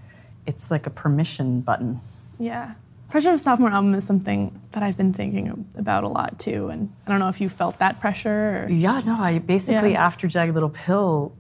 it's 0.47 0.71
like 0.71 0.87
a 0.87 0.91
permission 0.91 1.61
button. 1.61 2.01
Yeah. 2.39 2.75
Pressure 3.09 3.31
of 3.31 3.41
sophomore 3.41 3.71
album 3.71 3.95
is 3.95 4.05
something 4.05 4.61
that 4.73 4.83
I've 4.83 4.97
been 4.97 5.13
thinking 5.13 5.67
about 5.77 6.03
a 6.03 6.09
lot 6.09 6.41
too, 6.41 6.69
and 6.69 6.93
I 7.07 7.11
don't 7.11 7.21
know 7.21 7.29
if 7.29 7.41
you 7.41 7.49
felt 7.49 7.79
that 7.79 8.01
pressure. 8.01 8.65
Or, 8.65 8.69
Yeah, 8.69 9.01
no, 9.07 9.17
I 9.17 9.39
basically 9.39 9.93
Yeah. 9.93 10.05
after 10.05 10.27
Jagged 10.27 10.53
Little 10.55 10.71
Pill, 10.71 11.33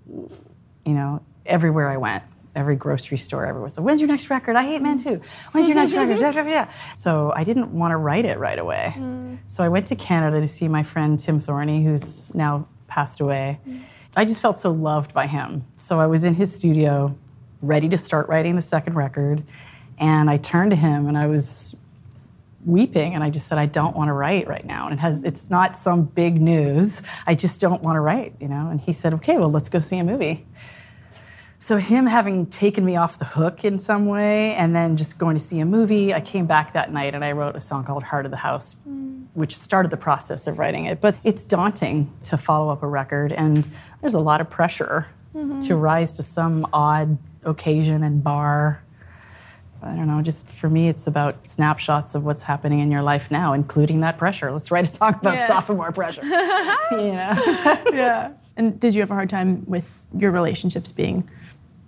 you 0.85 0.94
know, 0.94 1.23
everywhere 1.46 1.88
I 1.88 1.96
went, 1.96 2.22
every 2.54 2.76
grocery 2.76 3.18
store, 3.18 3.44
everyone 3.44 3.64
was 3.64 3.76
like, 3.76 3.84
"When's 3.84 4.00
your 4.00 4.08
next 4.08 4.30
record? 4.30 4.56
I 4.56 4.64
hate 4.64 4.82
men 4.82 4.98
too. 4.98 5.20
When's 5.52 5.68
your 5.68 5.76
next 5.76 5.92
record?" 5.92 6.46
Yeah. 6.48 6.70
So 6.94 7.32
I 7.34 7.44
didn't 7.44 7.72
want 7.72 7.92
to 7.92 7.96
write 7.96 8.24
it 8.24 8.38
right 8.38 8.58
away. 8.58 8.92
Mm. 8.96 9.38
So 9.46 9.62
I 9.62 9.68
went 9.68 9.86
to 9.88 9.96
Canada 9.96 10.40
to 10.40 10.48
see 10.48 10.68
my 10.68 10.82
friend 10.82 11.18
Tim 11.18 11.38
Thorney, 11.38 11.82
who's 11.84 12.34
now 12.34 12.66
passed 12.88 13.20
away. 13.20 13.60
Mm. 13.68 13.80
I 14.16 14.24
just 14.24 14.40
felt 14.40 14.56
so 14.56 14.70
loved 14.70 15.12
by 15.12 15.26
him. 15.26 15.64
So 15.76 16.00
I 16.00 16.06
was 16.06 16.24
in 16.24 16.34
his 16.34 16.54
studio, 16.54 17.14
ready 17.60 17.88
to 17.90 17.98
start 17.98 18.28
writing 18.28 18.56
the 18.56 18.62
second 18.62 18.94
record, 18.94 19.42
and 19.98 20.30
I 20.30 20.38
turned 20.38 20.70
to 20.70 20.76
him 20.76 21.06
and 21.06 21.18
I 21.18 21.26
was 21.26 21.76
weeping 22.64 23.14
and 23.14 23.22
I 23.22 23.30
just 23.30 23.46
said 23.46 23.58
I 23.58 23.66
don't 23.66 23.96
want 23.96 24.08
to 24.08 24.12
write 24.12 24.48
right 24.48 24.64
now 24.64 24.86
and 24.86 24.94
it 24.94 24.98
has 24.98 25.22
it's 25.22 25.50
not 25.50 25.76
some 25.76 26.02
big 26.02 26.40
news 26.40 27.00
I 27.25 27.36
just 27.36 27.60
don't 27.60 27.80
want 27.80 27.94
to 27.94 28.00
write 28.00 28.34
you 28.40 28.49
know 28.49 28.68
and 28.68 28.80
he 28.80 28.90
said 28.90 29.14
okay 29.14 29.38
well 29.38 29.50
let's 29.50 29.68
go 29.68 29.78
see 29.78 29.99
a 29.99 30.04
movie 30.04 30.44
so 31.58 31.78
him 31.78 32.06
having 32.06 32.47
taken 32.47 32.84
me 32.84 32.97
off 32.97 33.19
the 33.19 33.25
hook 33.25 33.64
in 33.64 33.78
some 33.78 34.06
way 34.06 34.54
and 34.54 34.76
then 34.76 34.97
just 34.97 35.19
going 35.19 35.36
to 35.36 35.40
see 35.40 35.60
a 35.60 35.66
movie 35.66 36.12
I 36.12 36.21
came 36.21 36.47
back 36.47 36.73
that 36.75 36.92
night 36.92 37.14
and 37.14 37.25
I 37.25 37.32
wrote 37.32 37.56
a 37.56 37.60
song 37.60 37.84
called 37.84 38.02
Heart 38.02 38.26
of 38.26 38.30
the 38.30 38.36
House 38.38 38.75
hmm. 38.84 39.25
which 39.34 39.56
started 39.56 39.90
the 39.90 39.97
process 39.97 40.47
of 40.47 40.58
writing 40.58 40.86
it 40.86 41.00
but 41.00 41.16
it's 41.25 41.45
daunting 41.45 42.10
to 42.25 42.36
follow 42.36 42.71
up 42.71 42.82
a 42.82 42.88
record 42.88 43.32
and 43.32 43.66
there's 44.00 44.14
a 44.14 44.21
lot 44.21 44.40
of 44.40 44.50
pressure 44.50 45.06
mm-hmm. 45.34 45.58
to 45.60 45.76
rise 45.76 46.12
to 46.14 46.23
some 46.23 46.66
odd 46.73 47.19
occasion 47.45 48.02
and 48.02 48.23
bar 48.23 48.82
I 49.82 49.95
don't 49.95 50.06
know, 50.06 50.23
just 50.23 50.49
for 50.49 50.69
me, 50.69 50.88
it's 50.88 51.06
about 51.06 51.47
snapshots 51.47 52.14
of 52.14 52.25
what's 52.25 52.42
happening 52.42 52.80
in 52.80 52.90
your 52.90 53.02
life 53.02 53.30
now, 53.30 53.52
including 53.52 54.00
that 54.00 54.19
pressure. 54.19 54.50
Let's 54.50 54.71
write 54.71 54.84
a 54.84 54.88
song 54.88 55.14
about 55.14 55.36
Yeah. 55.36 55.47
sophomore 55.47 55.92
pressure. 55.92 56.25
you 56.90 57.12
know? 57.12 57.82
yeah. 57.92 58.32
And 58.56 58.80
did 58.80 58.95
you 58.95 59.02
have 59.02 59.10
a 59.10 59.14
hard 59.14 59.28
time 59.28 59.64
with 59.66 60.06
your 60.16 60.30
relationships 60.30 60.92
being 60.92 61.28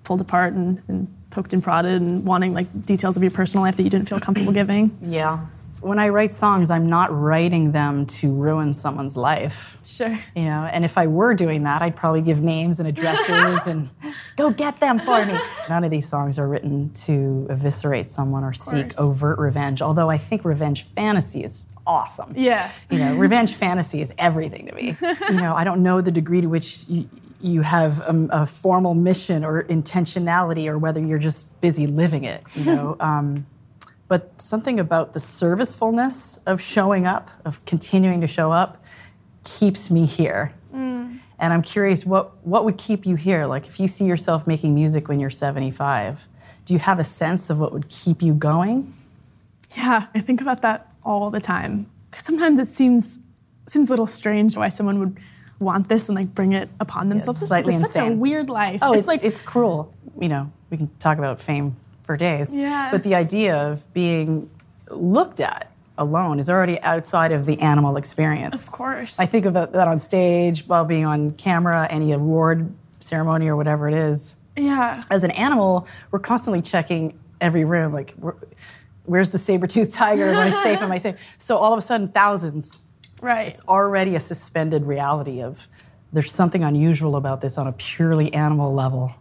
pulled 0.09 0.23
apart 0.23 0.55
and, 0.55 0.83
and 0.89 1.07
poked 1.29 1.53
and 1.53 1.63
prodded 1.63 2.01
and 2.01 2.25
wanting 2.25 2.55
like 2.55 2.67
details 2.87 3.19
of 3.19 3.23
your 3.23 3.31
personal 3.31 3.63
life 3.63 3.77
that 3.77 3.83
you 3.83 3.91
didn't 3.91 4.09
feel 4.09 4.19
comfortable 4.19 4.55
giving? 4.55 4.97
Yeah. 5.03 5.47
When 5.81 5.99
I 5.99 6.09
write 6.09 6.33
songs, 6.33 6.71
I'm 6.71 6.89
not 6.89 7.13
writing 7.13 7.73
them 7.73 8.07
to 8.07 8.35
ruin 8.35 8.73
someone's 8.73 9.19
life. 9.19 9.79
Sure. 9.85 10.19
You 10.35 10.47
know, 10.47 10.69
and 10.73 10.83
if 10.85 10.97
I 10.97 11.07
were 11.07 11.35
doing 11.35 11.65
that, 11.65 11.83
I'd 11.83 11.95
probably 11.95 12.23
give 12.23 12.41
names 12.41 12.81
and 12.81 12.89
addresses 12.89 13.67
and 13.67 13.91
go 14.37 14.51
get 14.51 14.81
them 14.81 14.99
for 14.99 15.25
me. 15.27 15.39
None 15.69 15.85
of 15.85 15.91
these 15.91 16.09
songs 16.09 16.39
are 16.39 16.49
written 16.49 16.91
to 17.05 17.47
eviscerate 17.51 18.09
someone 18.09 18.43
or 18.43 18.55
seek 18.55 18.99
overt 18.99 19.39
revenge, 19.39 19.83
although 19.83 20.09
I 20.09 20.17
think 20.17 20.45
revenge 20.45 20.85
fantasy 20.85 21.45
is 21.45 21.67
awesome. 21.87 22.33
Yeah. 22.35 22.71
You 22.91 22.99
know, 22.99 23.17
revenge 23.17 23.55
fantasy 23.55 24.01
is 24.01 24.13
everything 24.17 24.67
to 24.67 24.75
me. 24.75 24.97
You 25.29 25.41
know, 25.41 25.55
I 25.55 25.65
don't 25.65 25.83
know 25.83 26.01
the 26.01 26.11
degree 26.11 26.41
to 26.41 26.47
which 26.47 26.85
you, 26.89 27.09
you 27.41 27.63
have 27.63 28.01
um, 28.09 28.29
a 28.33 28.47
formal 28.47 28.95
mission 28.95 29.45
or 29.45 29.63
intentionality 29.65 30.67
or 30.67 30.79
whether 30.79 31.01
you're 31.01 31.19
just 31.19 31.61
busy 31.61 31.87
living 31.87 32.25
it, 32.25 32.43
you 32.55 32.65
know. 32.65 32.97
Um, 33.09 33.47
but 34.09 34.41
something 34.41 34.81
about 34.81 35.13
the 35.13 35.21
servicefulness 35.21 36.39
of 36.47 36.63
showing 36.63 37.07
up, 37.07 37.31
of 37.45 37.63
continuing 37.67 38.23
to 38.23 38.27
show 38.27 38.51
up, 38.51 38.83
keeps 39.45 39.91
me 39.91 40.07
here. 40.07 40.55
And 41.39 41.53
I'm 41.53 41.63
curious, 41.63 42.05
what, 42.05 42.45
what 42.45 42.65
would 42.65 42.79
keep 42.79 43.07
you 43.07 43.15
here? 43.15 43.47
Like, 43.47 43.67
if 43.67 43.79
you 43.79 43.87
see 43.87 44.05
yourself 44.07 44.47
making 44.47 44.75
music 44.75 45.09
when 45.09 45.21
you're 45.21 45.31
75, 45.31 46.27
do 46.65 46.75
you 46.75 46.81
have 46.81 46.99
a 46.99 47.05
sense 47.05 47.49
of 47.49 47.61
what 47.61 47.73
would 47.73 47.89
keep 47.89 48.23
you 48.23 48.35
going? 48.35 48.93
Yeah, 49.77 50.07
I 50.15 50.21
think 50.21 50.41
about 50.41 50.63
that 50.63 50.93
all 51.05 51.31
the 51.31 51.41
time 51.41 51.87
because 52.11 52.25
sometimes 52.25 52.59
it 52.59 52.69
seems 52.69 53.19
seems 53.67 53.89
a 53.89 53.93
little 53.93 54.07
strange 54.07 54.57
why 54.57 54.71
someone 54.71 54.99
would 54.99 55.19
want 55.61 55.89
this 55.89 56.09
and 56.09 56.17
like 56.17 56.35
bring 56.35 56.53
it 56.53 56.69
upon 56.81 57.09
themselves. 57.09 57.41
'cause 57.41 57.49
slightly 57.49 57.75
it's 57.75 57.93
such 57.93 58.03
a 58.09 58.15
weird 58.15 58.49
life. 58.49 58.79
Oh, 58.83 58.93
it's, 58.93 59.09
like 59.09 59.25
it's 59.25 59.43
cruel. 59.43 59.93
You 60.21 60.29
know, 60.29 60.53
we 60.71 60.77
can 60.77 60.89
talk 60.99 61.19
about 61.19 61.41
fame 61.41 61.77
for 62.05 62.17
days. 62.17 62.55
Yeah. 62.55 62.91
But 62.91 63.03
the 63.03 63.15
idea 63.15 63.57
of 63.57 63.93
being 63.93 64.49
looked 64.91 65.41
at 65.41 65.71
alone 65.99 66.39
is 66.39 66.49
already 66.49 66.81
outside 66.83 67.33
of 67.33 67.45
the 67.45 67.61
animal 67.61 67.97
experience. 67.97 68.67
Of 68.67 68.73
course. 68.73 69.19
I 69.19 69.27
think 69.27 69.47
of 69.47 69.55
that, 69.55 69.75
on 69.75 69.99
stage, 69.99 70.67
while 70.67 70.85
being 70.85 71.05
on 71.05 71.33
camera, 71.33 71.87
any 71.91 72.13
award 72.13 72.73
ceremony 73.01 73.49
or 73.49 73.57
whatever 73.57 73.89
it 73.89 73.95
is. 73.95 74.37
yeah. 74.57 75.01
As 75.11 75.23
an 75.25 75.31
animal, 75.33 75.87
we're 76.11 76.19
constantly 76.21 76.63
checking 76.63 77.19
every 77.41 77.65
room, 77.65 77.93
like, 77.93 78.15
where- 78.19 78.37
where's 79.05 79.31
the 79.31 79.39
saber-toothed 79.39 79.93
tiger? 79.93 80.25
Am 80.31 80.37
I 80.39 80.51
safe? 80.51 80.83
Am 80.83 80.91
I 80.93 80.99
safe? 80.99 81.17
So 81.39 81.57
all 81.57 81.73
of 81.73 81.79
a 81.79 81.83
sudden, 81.83 82.09
thousands 82.09 82.83
Right. 83.23 83.49
it's 83.49 83.61
already 83.69 84.15
a 84.15 84.21
suspended 84.21 84.85
reality 84.85 85.43
of 85.43 85.69
there's 86.13 86.33
something 86.33 86.65
unusual 86.65 87.17
about 87.17 87.41
this 87.41 87.59
on 87.59 87.67
a 87.67 87.73
purely 87.73 88.33
animal 88.33 88.73
level. 88.75 89.15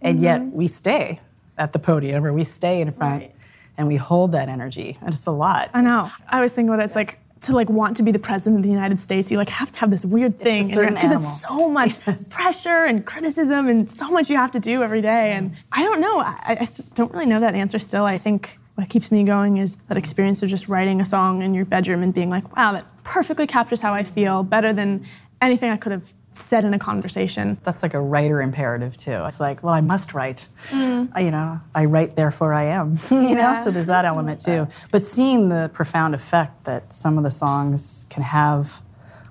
And 0.00 0.20
yet 0.20 0.40
mm-hmm. 0.40 0.56
we 0.56 0.68
stay 0.68 1.20
at 1.56 1.72
the 1.72 1.78
podium 1.78 2.24
or 2.24 2.32
we 2.32 2.44
stay 2.44 2.80
in 2.80 2.90
front 2.92 3.22
Right. 3.22 3.34
and 3.78 3.88
we 3.88 3.96
hold 3.96 4.32
that 4.32 4.48
energy. 4.48 4.98
And 5.00 5.14
it's 5.14 5.26
a 5.26 5.30
lot. 5.30 5.70
I 5.72 5.80
know. 5.80 6.10
I 6.28 6.36
always 6.36 6.52
think 6.52 6.68
about 6.68 6.80
it. 6.80 6.84
It's 6.84 6.96
like 6.96 7.18
to 7.42 7.52
like 7.52 7.68
want 7.68 7.96
to 7.96 8.02
be 8.02 8.10
the 8.10 8.18
president 8.18 8.58
of 8.58 8.62
the 8.62 8.70
United 8.70 9.00
States, 9.00 9.30
you 9.30 9.36
like 9.36 9.48
have 9.50 9.70
to 9.72 9.78
have 9.78 9.90
this 9.90 10.04
weird 10.04 10.38
thing 10.38 10.68
because 10.68 11.12
it's 11.12 11.42
so 11.42 11.68
much 11.68 12.00
pressure 12.30 12.84
and 12.84 13.04
criticism 13.04 13.68
and 13.68 13.90
so 13.90 14.10
much 14.10 14.30
you 14.30 14.36
have 14.36 14.50
to 14.52 14.60
do 14.60 14.82
every 14.82 15.02
day. 15.02 15.32
And 15.32 15.54
I 15.72 15.82
don't 15.82 16.00
know. 16.00 16.20
I, 16.20 16.56
I 16.60 16.64
just 16.64 16.94
don't 16.94 17.12
really 17.12 17.26
know 17.26 17.40
that 17.40 17.54
answer 17.54 17.78
still. 17.78 18.04
I 18.04 18.18
think 18.18 18.58
what 18.74 18.88
keeps 18.88 19.12
me 19.12 19.22
going 19.22 19.58
is 19.58 19.76
that 19.88 19.96
experience 19.96 20.42
of 20.42 20.48
just 20.48 20.68
writing 20.68 21.00
a 21.00 21.04
song 21.04 21.42
in 21.42 21.54
your 21.54 21.64
bedroom 21.64 22.02
and 22.02 22.12
being 22.12 22.30
like, 22.30 22.56
wow, 22.56 22.72
that 22.72 22.86
perfectly 23.04 23.46
captures 23.46 23.80
how 23.80 23.94
I 23.94 24.02
feel 24.02 24.42
better 24.42 24.72
than 24.72 25.06
anything 25.40 25.70
I 25.70 25.76
could 25.76 25.92
have 25.92 26.12
said 26.32 26.64
in 26.64 26.74
a 26.74 26.78
conversation. 26.78 27.58
That's 27.62 27.82
like 27.84 27.94
a 27.94 28.00
writer 28.00 28.42
imperative 28.42 28.96
too. 28.96 29.24
It's 29.24 29.38
like, 29.38 29.62
well, 29.62 29.74
I 29.74 29.80
must 29.80 30.12
write. 30.14 30.48
Uh, 30.72 31.06
You 31.18 31.30
know, 31.30 31.60
I 31.74 31.84
write, 31.84 32.16
therefore 32.16 32.52
I 32.52 32.64
am. 32.64 32.94
you 33.10 33.36
know, 33.36 33.60
so 33.62 33.70
there's 33.70 33.86
that 33.86 34.04
element 34.04 34.40
too. 34.40 34.66
But 34.90 35.04
seeing 35.04 35.48
the 35.48 35.70
profound 35.72 36.14
effect 36.14 36.64
that 36.64 36.92
some 36.92 37.16
of 37.16 37.22
the 37.24 37.30
songs 37.30 38.06
can 38.10 38.24
have 38.24 38.82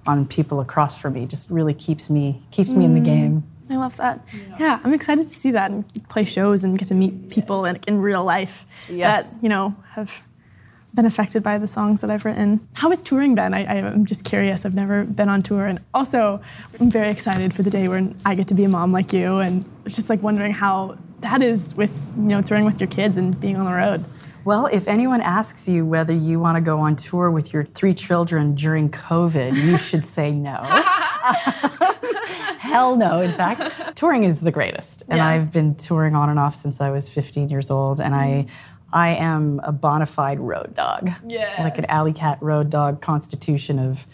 on 0.05 0.25
people 0.25 0.59
across 0.61 0.97
from 0.97 1.13
me 1.13 1.25
just 1.25 1.49
really 1.49 1.73
keeps 1.73 2.09
me 2.09 2.41
keeps 2.51 2.71
me 2.73 2.85
in 2.85 2.93
the 2.93 2.99
game. 3.01 3.43
I 3.71 3.75
love 3.75 3.95
that. 3.97 4.25
Yeah. 4.59 4.79
I'm 4.83 4.93
excited 4.93 5.27
to 5.27 5.33
see 5.33 5.51
that 5.51 5.71
and 5.71 5.85
play 6.09 6.25
shows 6.25 6.63
and 6.63 6.77
get 6.77 6.87
to 6.89 6.93
meet 6.95 7.29
people 7.31 7.65
in, 7.65 7.79
in 7.87 7.99
real 8.01 8.23
life 8.23 8.65
Yes. 8.89 9.33
that, 9.35 9.43
you 9.43 9.49
know, 9.49 9.75
have 9.91 10.23
been 10.93 11.05
affected 11.07 11.41
by 11.41 11.57
the 11.57 11.65
songs 11.65 12.01
that 12.01 12.11
I've 12.11 12.23
written. 12.23 12.67
How 12.75 12.89
has 12.89 13.01
touring 13.01 13.33
been? 13.35 13.53
I, 13.53 13.65
I'm 13.79 14.05
just 14.05 14.25
curious. 14.25 14.63
I've 14.65 14.75
never 14.75 15.05
been 15.05 15.27
on 15.29 15.41
tour. 15.41 15.65
And 15.65 15.79
also, 15.93 16.39
I'm 16.79 16.91
very 16.91 17.09
excited 17.09 17.53
for 17.53 17.63
the 17.63 17.69
day 17.71 17.87
when 17.87 18.15
I 18.25 18.35
get 18.35 18.47
to 18.49 18.53
be 18.53 18.63
a 18.63 18.69
mom 18.69 18.91
like 18.91 19.11
you. 19.11 19.37
And 19.37 19.67
just 19.87 20.09
like 20.09 20.21
wondering 20.21 20.53
how 20.53 20.97
that 21.21 21.41
is 21.41 21.73
with, 21.75 21.91
you 22.15 22.23
know, 22.23 22.41
touring 22.43 22.65
with 22.65 22.79
your 22.79 22.87
kids 22.89 23.17
and 23.17 23.39
being 23.39 23.55
on 23.57 23.65
the 23.65 23.71
road. 23.73 24.03
Well, 24.45 24.65
if 24.67 24.89
anyone 24.89 25.21
asks 25.21 25.69
you 25.69 25.85
whether 25.85 26.13
you 26.13 26.37
want 26.39 26.57
to 26.57 26.61
go 26.61 26.77
on 26.79 26.97
tour 26.97 27.31
with 27.31 27.53
your 27.53 27.63
three 27.63 27.93
children 27.93 28.55
during 28.55 28.89
COVID, 28.89 29.55
you 29.55 29.77
should 29.77 30.03
say 30.05 30.33
no. 30.33 30.59
Hell 32.59 32.95
no. 32.95 33.21
In 33.21 33.31
fact, 33.31 33.95
touring 33.95 34.23
is 34.23 34.41
the 34.41 34.51
greatest. 34.51 35.03
And 35.09 35.17
Yeah. 35.17 35.27
I've 35.27 35.51
been 35.51 35.75
touring 35.75 36.15
on 36.15 36.29
and 36.29 36.39
off 36.39 36.55
since 36.55 36.81
I 36.81 36.89
was 36.91 37.09
15 37.09 37.49
years 37.49 37.69
old. 37.71 37.99
And 37.99 38.13
I 38.13 38.27
mm-hmm. 38.27 38.73
I 38.93 39.09
am 39.15 39.59
a 39.63 39.71
bona 39.71 40.05
fide 40.05 40.39
road 40.39 40.75
dog. 40.75 41.09
Yeah. 41.27 41.63
Like 41.63 41.77
an 41.77 41.85
alley 41.85 42.13
cat 42.13 42.37
road 42.41 42.69
dog 42.69 43.01
constitution 43.01 43.79
of 43.79 44.05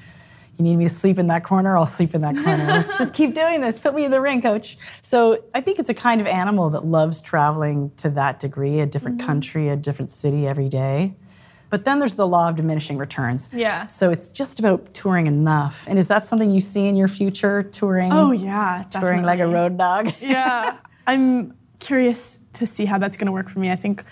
you 0.58 0.64
need 0.64 0.76
me 0.76 0.84
to 0.86 0.90
sleep 0.90 1.18
in 1.18 1.28
that 1.28 1.46
corner, 1.46 1.78
I'll 1.78 1.86
sleep 1.86 2.14
in 2.14 2.22
that 2.22 2.36
corner. 2.36 2.66
Let's 2.68 2.98
just 2.98 3.14
keep 3.14 3.34
doing 3.34 3.62
this. 3.62 3.80
Put 3.80 3.96
me 3.96 4.04
in 4.04 4.12
the 4.12 4.20
ring, 4.20 4.42
coach. 4.42 4.78
So 5.02 5.42
I 5.54 5.62
think 5.62 5.80
it's 5.80 5.90
a 5.90 5.94
kind 5.94 6.20
of 6.20 6.28
animal 6.28 6.70
that 6.72 6.84
loves 6.84 7.22
traveling 7.22 7.92
to 7.98 8.10
that 8.12 8.40
degree, 8.40 8.82
a 8.82 8.86
different 8.86 9.20
mm-hmm. 9.20 9.28
country, 9.28 9.70
a 9.70 9.78
different 9.78 10.12
city 10.12 10.46
every 10.46 10.68
day. 10.68 11.16
But 11.70 11.86
then 11.86 12.00
there's 12.00 12.16
the 12.16 12.28
law 12.28 12.50
of 12.50 12.56
diminishing 12.56 12.98
returns. 12.98 13.50
Yeah. 13.54 13.86
So 13.88 14.10
it's 14.10 14.30
just 14.30 14.60
about 14.60 14.94
touring 14.94 15.28
enough. 15.28 15.86
And 15.88 16.00
is 16.00 16.08
that 16.08 16.26
something 16.26 16.50
you 16.52 16.62
see 16.62 16.88
in 16.88 16.96
your 16.96 17.08
future, 17.08 17.62
touring? 17.64 18.12
Oh, 18.12 18.32
yeah. 18.32 18.84
touring 18.90 19.22
like 19.24 19.40
a 19.40 19.48
road 19.48 19.78
dog. 19.78 20.12
yeah 20.22 20.78
i'm 21.08 21.54
curious 21.80 22.40
to 22.54 22.68
see 22.68 22.86
how 22.86 22.98
that's 23.00 23.18
going 23.18 23.26
to 23.26 23.32
work 23.32 23.50
for 23.50 23.58
me 23.60 23.72
i 23.72 23.76
think 23.76 24.04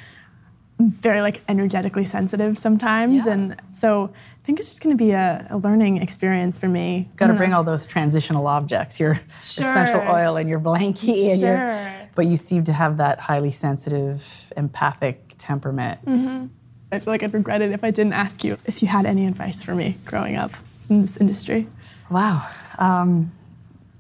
i'm 0.80 0.90
very 0.90 1.22
like 1.22 1.44
energetically 1.48 2.06
sensitive 2.06 2.58
sometimes 2.58 3.26
Yeah. 3.28 3.34
and 3.34 3.62
so 3.68 4.06
i 4.14 4.44
think 4.46 4.58
it's 4.60 4.68
just 4.70 4.82
going 4.82 4.98
to 4.98 5.04
be 5.04 5.12
a, 5.12 5.46
a 5.52 5.58
learning 5.58 5.98
experience 5.98 6.58
for 6.58 6.68
me 6.68 7.08
Got 7.18 7.28
to 7.28 7.34
bring 7.34 7.54
all 7.54 7.64
those 7.64 7.86
transitional 7.86 8.48
objects, 8.48 9.00
your 9.00 9.12
essential 9.30 10.02
oil 10.02 10.38
and 10.38 10.50
your 10.50 10.60
blankie 10.60 11.32
and 11.34 11.42
your. 11.42 11.58
Sure. 11.58 11.92
But 12.16 12.26
you 12.28 12.38
seem 12.38 12.64
to 12.64 12.74
have 12.74 12.98
that 12.98 13.20
highly 13.20 13.52
sensitive, 13.52 14.52
empathic 14.58 15.36
temperament. 15.38 16.04
Mm-hmm. 16.06 16.46
I 16.92 17.00
feel 17.00 17.14
like 17.14 17.24
i'd 17.24 17.34
regret 17.34 17.62
it 17.62 17.72
if 17.72 17.84
i 17.84 17.92
didn't 17.92 18.14
ask 18.14 18.44
you 18.44 18.58
if 18.66 18.82
you 18.82 18.88
had 18.88 19.06
any 19.06 19.26
advice 19.26 19.62
for 19.64 19.76
me 19.76 19.98
growing 20.06 20.36
up 20.36 20.52
in 20.90 21.02
this 21.02 21.18
industry 21.18 21.68
Wow. 22.10 22.48
Um, 22.78 23.32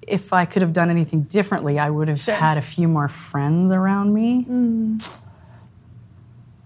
if 0.08 0.32
I 0.32 0.46
could 0.46 0.62
have 0.62 0.74
done 0.74 0.90
anything 0.90 1.24
differently, 1.24 1.80
I 1.80 1.90
would 1.90 2.08
have 2.08 2.20
Sure. 2.20 2.36
had 2.36 2.58
a 2.58 2.62
few 2.62 2.88
more 2.88 3.10
friends 3.10 3.72
around 3.72 4.14
me. 4.14 4.46
Mm. 4.46 5.22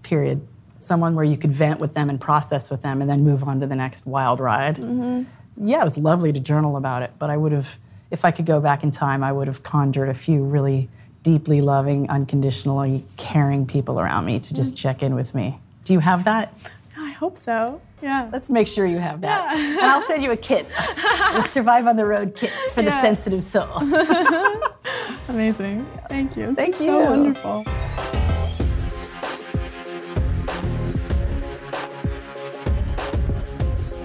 Period. 0.02 0.46
Someone 0.78 1.14
where 1.14 1.24
you 1.24 1.36
could 1.36 1.50
vent 1.50 1.80
with 1.80 1.94
them 1.94 2.08
and 2.08 2.20
process 2.20 2.70
with 2.70 2.82
them 2.82 3.00
and 3.00 3.10
then 3.10 3.24
move 3.24 3.42
on 3.44 3.60
to 3.60 3.66
the 3.66 3.76
next 3.76 4.06
wild 4.06 4.40
ride. 4.40 4.76
Mm-hmm. 4.76 5.22
Yeah, 5.66 5.80
it 5.80 5.84
was 5.84 5.98
lovely 5.98 6.32
to 6.32 6.40
journal 6.40 6.76
about 6.76 7.02
it, 7.02 7.12
but 7.18 7.30
I 7.30 7.36
would 7.36 7.52
have, 7.52 7.78
if 8.10 8.24
I 8.24 8.30
could 8.30 8.46
go 8.46 8.60
back 8.60 8.82
in 8.82 8.90
time, 8.90 9.22
I 9.22 9.32
would 9.32 9.48
have 9.48 9.62
conjured 9.62 10.08
a 10.08 10.14
few 10.14 10.44
really 10.44 10.88
deeply 11.22 11.60
loving, 11.60 12.08
unconditionally 12.10 13.04
caring 13.16 13.66
people 13.66 14.00
around 14.00 14.24
me 14.24 14.40
to 14.40 14.54
just 14.54 14.74
mm. 14.74 14.78
check 14.78 15.02
in 15.02 15.14
with 15.14 15.34
me. 15.34 15.58
Do 15.84 15.92
you 15.92 16.00
have 16.00 16.24
that? 16.24 16.54
i 16.98 17.10
hope 17.10 17.36
so 17.36 17.80
yeah 18.02 18.28
Let's 18.32 18.50
make 18.50 18.68
sure 18.68 18.84
you 18.84 18.98
have 18.98 19.20
that. 19.22 19.56
Yeah. 19.56 19.80
And 19.82 19.90
I'll 19.90 20.02
send 20.02 20.22
you 20.22 20.32
a 20.32 20.36
kit, 20.36 20.66
a 21.34 21.42
Survive 21.42 21.86
on 21.86 21.96
the 21.96 22.04
Road 22.04 22.34
kit 22.34 22.50
for 22.72 22.82
the 22.82 22.90
sensitive 23.00 23.42
soul. 23.44 23.68
amazing 25.28 25.86
thank 26.08 26.36
you 26.36 26.46
This 26.46 26.56
Thank 26.56 26.74
is 26.74 26.80
so 26.80 27.04
wonderful 27.04 27.64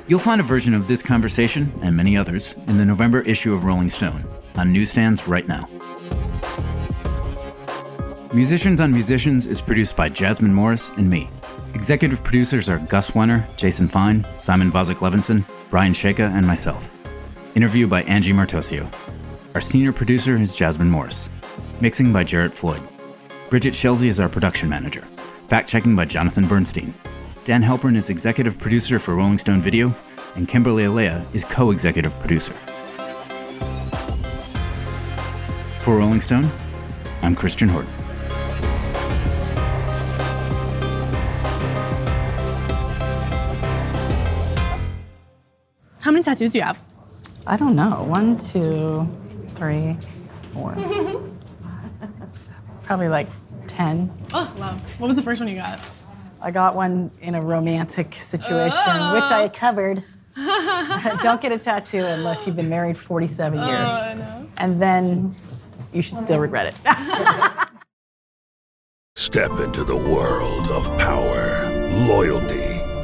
You'll 0.09 0.19
find 0.19 0.39
a 0.39 0.43
version 0.43 0.73
of 0.73 0.87
this 0.87 1.03
conversation 1.03 1.69
and 1.81 1.93
many 1.93 2.15
others 2.15 2.55
in 2.67 2.77
the 2.77 2.85
November 2.85 3.21
issue 3.21 3.53
of 3.53 3.65
Rolling 3.65 3.89
Stone 3.89 4.23
on 4.55 4.71
newsstands 4.71 5.27
right 5.27 5.45
now. 5.47 5.67
Musicians 8.33 8.79
on 8.79 8.91
Musicians 8.91 9.47
is 9.47 9.59
produced 9.59 9.97
by 9.97 10.07
Jasmine 10.07 10.53
Morris 10.53 10.91
and 10.91 11.09
me. 11.09 11.29
Executive 11.77 12.23
producers 12.23 12.69
are 12.69 12.79
Gus 12.79 13.11
Wenner, 13.11 13.45
Jason 13.55 13.87
Fine, 13.87 14.25
Simon 14.35 14.71
Vozick 14.71 14.95
Levinson, 14.95 15.45
Brian 15.69 15.93
Shaka, 15.93 16.23
and 16.33 16.45
myself. 16.45 16.89
Interview 17.53 17.85
by 17.85 18.01
Angie 18.03 18.33
Martoccio. 18.33 18.91
Our 19.53 19.61
senior 19.61 19.93
producer 19.93 20.35
is 20.35 20.55
Jasmine 20.55 20.89
Morris. 20.89 21.29
Mixing 21.79 22.11
by 22.11 22.23
Jarrett 22.23 22.55
Floyd. 22.55 22.81
Bridget 23.51 23.75
Shelsey 23.75 24.07
is 24.07 24.19
our 24.19 24.27
production 24.27 24.67
manager. 24.67 25.01
Fact 25.49 25.69
checking 25.69 25.95
by 25.95 26.05
Jonathan 26.05 26.47
Bernstein. 26.47 26.95
Dan 27.43 27.61
Halpern 27.61 27.95
is 27.95 28.09
executive 28.09 28.57
producer 28.57 28.97
for 28.97 29.13
Rolling 29.13 29.37
Stone 29.37 29.61
Video, 29.61 29.95
and 30.35 30.47
Kimberly 30.47 30.85
Alea 30.85 31.23
is 31.33 31.43
co 31.43 31.69
executive 31.69 32.19
producer. 32.19 32.53
For 35.81 35.95
Rolling 35.95 36.21
Stone, 36.21 36.49
I'm 37.21 37.35
Christian 37.35 37.69
Horton. 37.69 37.96
How 46.07 46.13
many 46.13 46.23
tattoos 46.23 46.53
do 46.53 46.59
you 46.59 46.63
have 46.63 46.81
I 47.45 47.57
don't 47.57 47.75
know. 47.75 48.03
One, 48.03 48.37
two, 48.37 49.05
three, 49.55 49.97
four. 50.53 50.73
Probably 52.83 53.09
like 53.09 53.27
10. 53.67 54.09
oh 54.33 54.53
wow 54.57 54.75
what 54.99 55.07
was 55.07 55.17
the 55.17 55.21
first 55.21 55.41
one 55.41 55.49
you 55.49 55.55
got 55.55 55.83
I 56.39 56.51
got 56.51 56.75
one 56.75 57.11
in 57.19 57.35
a 57.35 57.41
romantic 57.41 58.13
situation, 58.13 58.77
oh. 58.85 59.15
which 59.15 59.25
I 59.25 59.49
covered. 59.49 60.01
Don't 61.21 61.41
get 61.41 61.51
a 61.51 61.57
tattoo 61.57 62.05
unless 62.05 62.47
you've 62.47 62.55
been 62.55 62.69
married 62.69 62.95
47 62.95 63.57
years. 63.57 63.69
I 63.69 64.13
know. 64.13 64.47
And 64.59 64.81
then 64.81 65.35
you 65.91 66.01
should 66.01 66.19
still 66.19 66.39
regret 66.39 66.67
it. 66.67 66.75
Step 69.15 69.51
into 69.59 69.83
the 69.83 69.97
world 69.97 70.69
of 70.69 70.87
power, 70.99 71.69
loyalty, 72.07 72.76